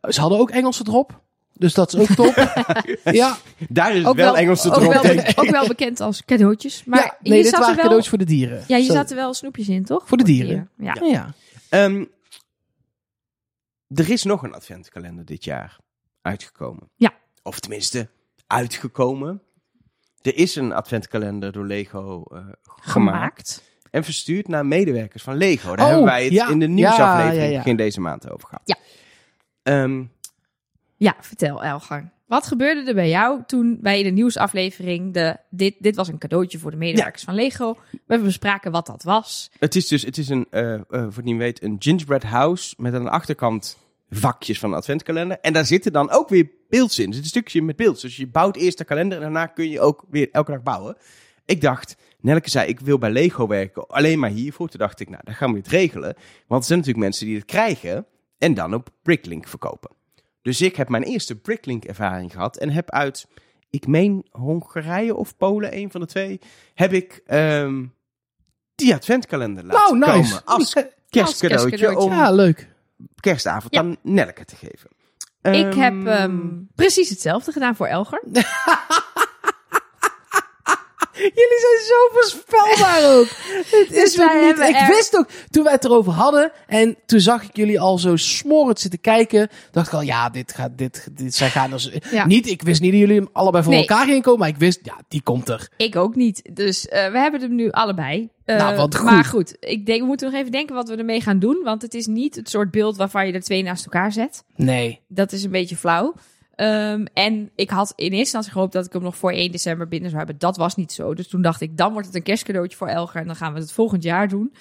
[0.10, 1.26] Ze hadden ook Engelse drop.
[1.58, 2.36] Dus dat is ook top.
[3.04, 3.38] ja,
[3.70, 5.04] Daar is Ook wel, Engelse ook wel,
[5.36, 6.84] ook wel bekend als cadeautjes.
[6.84, 8.64] Maar ja nee, dit zat er waren wel, cadeautjes voor de dieren.
[8.68, 8.94] Ja, hier Zo.
[8.94, 10.08] zaten wel snoepjes in, toch?
[10.08, 10.70] Voor de dieren.
[10.78, 10.96] Ja.
[11.02, 11.34] Ja.
[11.70, 12.06] Ehm,
[13.88, 15.78] er is nog een adventkalender dit jaar
[16.22, 16.90] uitgekomen.
[16.96, 17.14] Ja.
[17.44, 18.10] Of tenminste,
[18.48, 19.42] uitgekomen.
[20.22, 22.92] Er is een adventkalender door Lego eh, gemaakt.
[22.92, 23.64] Gemaakt.
[23.92, 25.76] En verstuurd naar medewerkers van Lego.
[25.76, 26.50] Daar Oh, hebben wij het ja.
[26.50, 27.58] in de nieuwsaflevering ja, ja.
[27.58, 28.62] begin deze maand over gehad.
[28.66, 28.76] Ja.
[29.64, 30.04] Ehm,
[30.98, 32.12] Ja, vertel Elgar.
[32.26, 36.18] Wat gebeurde er bij jou toen wij in de nieuwsaflevering de dit, dit was een
[36.18, 37.78] cadeautje voor de medewerkers van Lego.
[38.06, 39.52] We bespraken wat dat was.
[39.60, 43.10] het is dus, het is een, eh, voor weet, een gingerbread house met aan de
[43.10, 43.78] achterkant
[44.10, 45.40] vakjes van de adventkalender.
[45.40, 47.08] En daar zitten dan ook weer beelds in.
[47.08, 48.02] Er zit een stukje met beeld.
[48.02, 50.98] Dus je bouwt eerst de kalender en daarna kun je ook weer elke dag bouwen.
[51.46, 54.70] Ik dacht, Nelke zei, ik wil bij Lego werken, alleen maar hiervoor.
[54.70, 56.16] Toen dacht ik, nou, dan gaan we het regelen.
[56.48, 58.06] Want er zijn natuurlijk mensen die het krijgen
[58.38, 59.90] en dan op Bricklink verkopen.
[60.48, 63.28] Dus ik heb mijn eerste Bricklink ervaring gehad en heb uit,
[63.70, 66.40] ik meen Hongarije of Polen, een van de twee,
[66.74, 67.86] heb ik ehm,
[68.76, 70.12] die adventkalender laten nice.
[70.12, 70.46] komen.
[70.46, 70.74] Als
[71.10, 72.00] kerstcadeautje kerstcadeautje.
[72.00, 72.68] om Ja, leuk.
[73.20, 73.80] kerstavond Ja.
[73.80, 74.90] aan Nelke te geven.
[75.42, 78.24] ik heb Ehm, ehm, precies hetzelfde gedaan voor Elger.
[81.18, 83.28] Jullie zijn zo voorspelbaar ook.
[83.88, 84.60] Het is Dus niet...
[84.70, 88.16] Ik wist ook, toen wij het erover hadden en toen zag ik jullie al zo
[88.16, 91.92] smorend zitten kijken, dacht ik al, ja, dit gaat, dit, dit, zij gaan dus...
[92.12, 92.26] Ja.
[92.26, 93.82] Niet, ik wist niet dat jullie hem allebei voor Nee.
[93.88, 95.70] elkaar gingen komen, maar ik wist, ja, die komt er.
[95.78, 96.50] Ik ook niet.
[96.54, 98.30] Dus eh, we hebben hem nu allebei.
[98.46, 99.06] Eh, Nou, wat goed.
[99.06, 101.62] Maar goed, ik denk, we moeten nog even denken wat we ermee gaan doen.
[101.64, 104.44] Want het is niet het soort beeld waarvan je er twee naast elkaar zet.
[104.56, 105.00] Nee.
[105.08, 106.14] Dat is een beetje flauw.
[106.58, 109.88] Ehm, en ik had in eerste instantie gehoopt dat ik hem nog voor 1 december
[109.88, 110.40] binnen zou hebben.
[110.40, 111.14] Dat was niet zo.
[111.14, 113.22] Dus toen dacht ik, dan wordt het een kerstcadeautje voor Elger.
[113.22, 114.54] En dan gaan we het volgend jaar doen.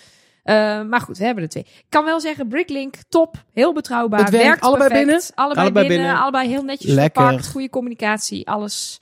[0.44, 1.62] Ehm, maar goed, we hebben er twee.
[1.62, 3.44] Ik kan wel zeggen, Bricklink, top.
[3.52, 4.20] Heel betrouwbaar.
[4.20, 5.06] Het werkt allebei perfect.
[5.08, 5.22] binnen?
[5.34, 6.22] Allebei, Allebei binnen, binnen.
[6.22, 7.22] Allebei heel netjes Lekker.
[7.22, 7.48] verpakt.
[7.50, 8.98] Goede communicatie, alles.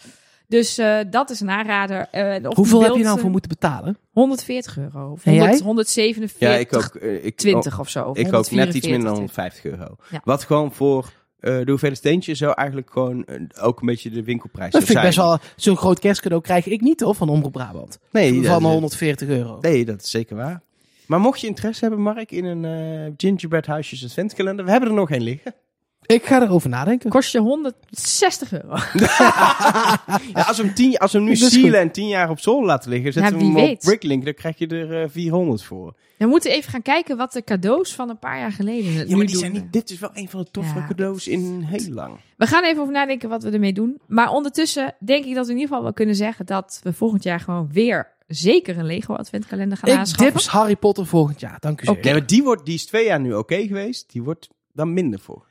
[0.49, 2.07] Dus eh, dat is een aanrader.
[2.11, 3.99] Eh, of Hoeveel heb je nou eh, voor moeten betalen?
[4.13, 5.11] 140 euro.
[5.11, 5.67] Of En 100, jij?
[5.67, 6.95] 147, Ja, ik ook.
[6.95, 8.05] eh, ik, 20 of zo.
[8.05, 9.97] Of Ik ook net iets 144, minder dan 150 euro.
[10.11, 10.21] Ja.
[10.25, 11.11] Wat gewoon voor eh
[11.45, 14.99] de hoeveelheid steentjes zo eigenlijk gewoon eh, ook een beetje de winkelprijs Dat zou vind
[14.99, 15.27] ik best zijn.
[15.27, 15.39] wel...
[15.57, 17.99] Zo'n groot kerstcadeau krijg ik niet, hoor, van Omroep Brabant.
[18.11, 19.59] Nee, van dat, 140 euro.
[19.61, 20.63] nee, dat is zeker waar.
[21.07, 24.95] Maar mocht je interesse hebben, Mark, in een eh, gingerbread huisjes adventkalender, we hebben er
[24.95, 25.55] nog één liggen.
[26.07, 27.11] Ik ga erover nadenken.
[27.11, 28.77] Kost je 160 euro.
[30.35, 32.67] Ja, als we hem, tien, als we hem nu sealen en 10 jaar op zolder
[32.67, 33.85] laten liggen, zetten Ja, we hem wie op weet.
[33.85, 35.95] Bricklink, dan krijg je er eh, 400 voor.
[36.17, 39.17] We moeten even gaan kijken wat de cadeaus van een paar jaar geleden Ja, nu
[39.17, 39.39] maar die doen.
[39.39, 40.87] zijn niet, dit is wel een van de toffere Ja.
[40.87, 42.17] cadeaus in heel lang.
[42.37, 44.01] We gaan even over nadenken wat we ermee doen.
[44.07, 47.23] Maar ondertussen denk ik dat we in ieder geval wel kunnen zeggen dat we volgend
[47.23, 50.33] jaar gewoon weer zeker een Lego adventkalender gaan Ik aanschaffen.
[50.33, 51.57] dips Harry Potter volgend jaar.
[51.61, 51.95] Dank u zeer.
[51.97, 52.09] Oké.
[52.09, 55.21] Ja, maar die, wordt, die is twee jaar nu oké geweest, die wordt dan minder
[55.21, 55.47] voor.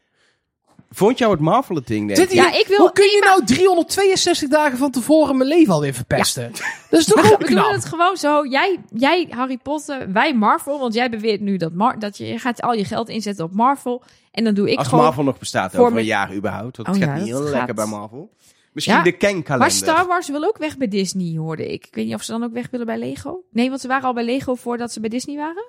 [0.97, 2.31] Wordt Marvel het ding, denk ik.
[2.35, 6.51] Ja, ik wil- Hoe kun je nou 362 dagen van tevoren mijn leven alweer verpesten?
[6.89, 7.71] Dat is toch ook we doen knap?
[7.71, 8.45] het gewoon zo.
[8.45, 10.79] Jij, jij Harry Potter, wij Marvel.
[10.79, 13.53] Want jij beweert nu dat, Mar dat je, je gaat al je geld inzetten op
[13.53, 14.03] Marvel.
[14.31, 15.03] En dan doe ik Als gewoon...
[15.03, 16.77] Marvel nog bestaat over een jaar überhaupt.
[16.77, 18.29] Want Oh het ja, gaat niet heel gaat- lekker bij Marvel.
[18.71, 19.57] Misschien Ja, de Ken-kalender.
[19.57, 21.85] Maar Star Wars wil ook weg bij Disney, hoorde ik.
[21.87, 23.43] Ik weet niet of ze dan ook weg willen bij Lego.
[23.51, 25.65] Nee, want ze waren al bij Lego voordat ze bij Disney waren.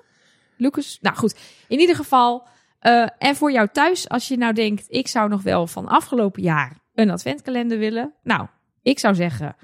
[0.57, 0.97] Lucas.
[1.01, 1.35] Nou goed,
[1.67, 2.43] in ieder geval.
[2.85, 6.41] Eh, en voor jou thuis, als je nou denkt, ik zou nog wel van afgelopen
[6.41, 8.13] jaar een adventkalender willen.
[8.23, 8.47] Nou,
[8.81, 9.55] ik zou zeggen,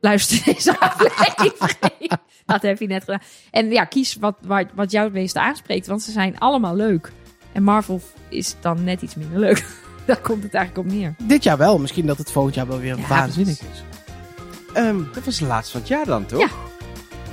[0.00, 2.10] luister deze aflevering.
[2.46, 3.20] Dat heb je net gedaan.
[3.50, 7.12] En ja, kies wat, wat, wat jou het meeste aanspreekt, want ze zijn allemaal leuk.
[7.52, 9.66] En Marvel is dan net iets minder leuk.
[10.06, 11.14] Daar komt het eigenlijk op neer.
[11.22, 11.78] Dit jaar wel.
[11.78, 13.84] Misschien dat het volgend jaar wel weer Ja, waanzinnig is.
[14.72, 16.40] Ehm, dat was de laatste van het jaar dan, toch?
[16.40, 16.48] Ja.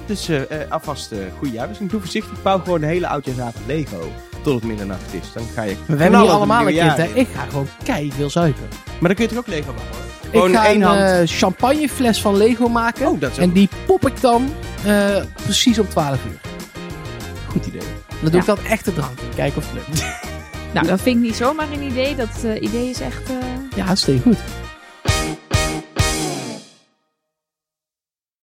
[0.06, 1.92] Dus eh, alvast uh, goede jaarwisseling.
[1.92, 2.42] Doe voorzichtig.
[2.42, 4.12] Bouw gewoon de hele oudjaarsavond Lego.
[4.47, 5.31] Tot het middernacht is.
[5.33, 7.03] Dan ga je We hebben het allemaal een kind, hè.
[7.13, 8.67] Ik ga gewoon kei veel zuipen.
[8.86, 9.95] Maar dan kun je toch ook Lego bouwen?
[10.31, 11.00] Gewoon ik ga één een hand.
[11.00, 13.08] eh, champagnefles van Lego maken.
[13.08, 14.50] oh, dat is ook en die pop ik dan
[14.85, 16.31] eh, precies om 12 uur.
[16.31, 17.81] een goed idee.
[17.81, 18.39] Dan doe Ja.
[18.39, 19.35] ik dan echte drank in.
[19.35, 20.06] Kijken of het lukt.
[20.73, 22.15] Nou, dat vind ik niet zomaar een idee.
[22.15, 23.29] Dat eh, idee is echt...
[23.29, 23.35] eh,
[23.75, 24.37] Ja, hartstikke goed.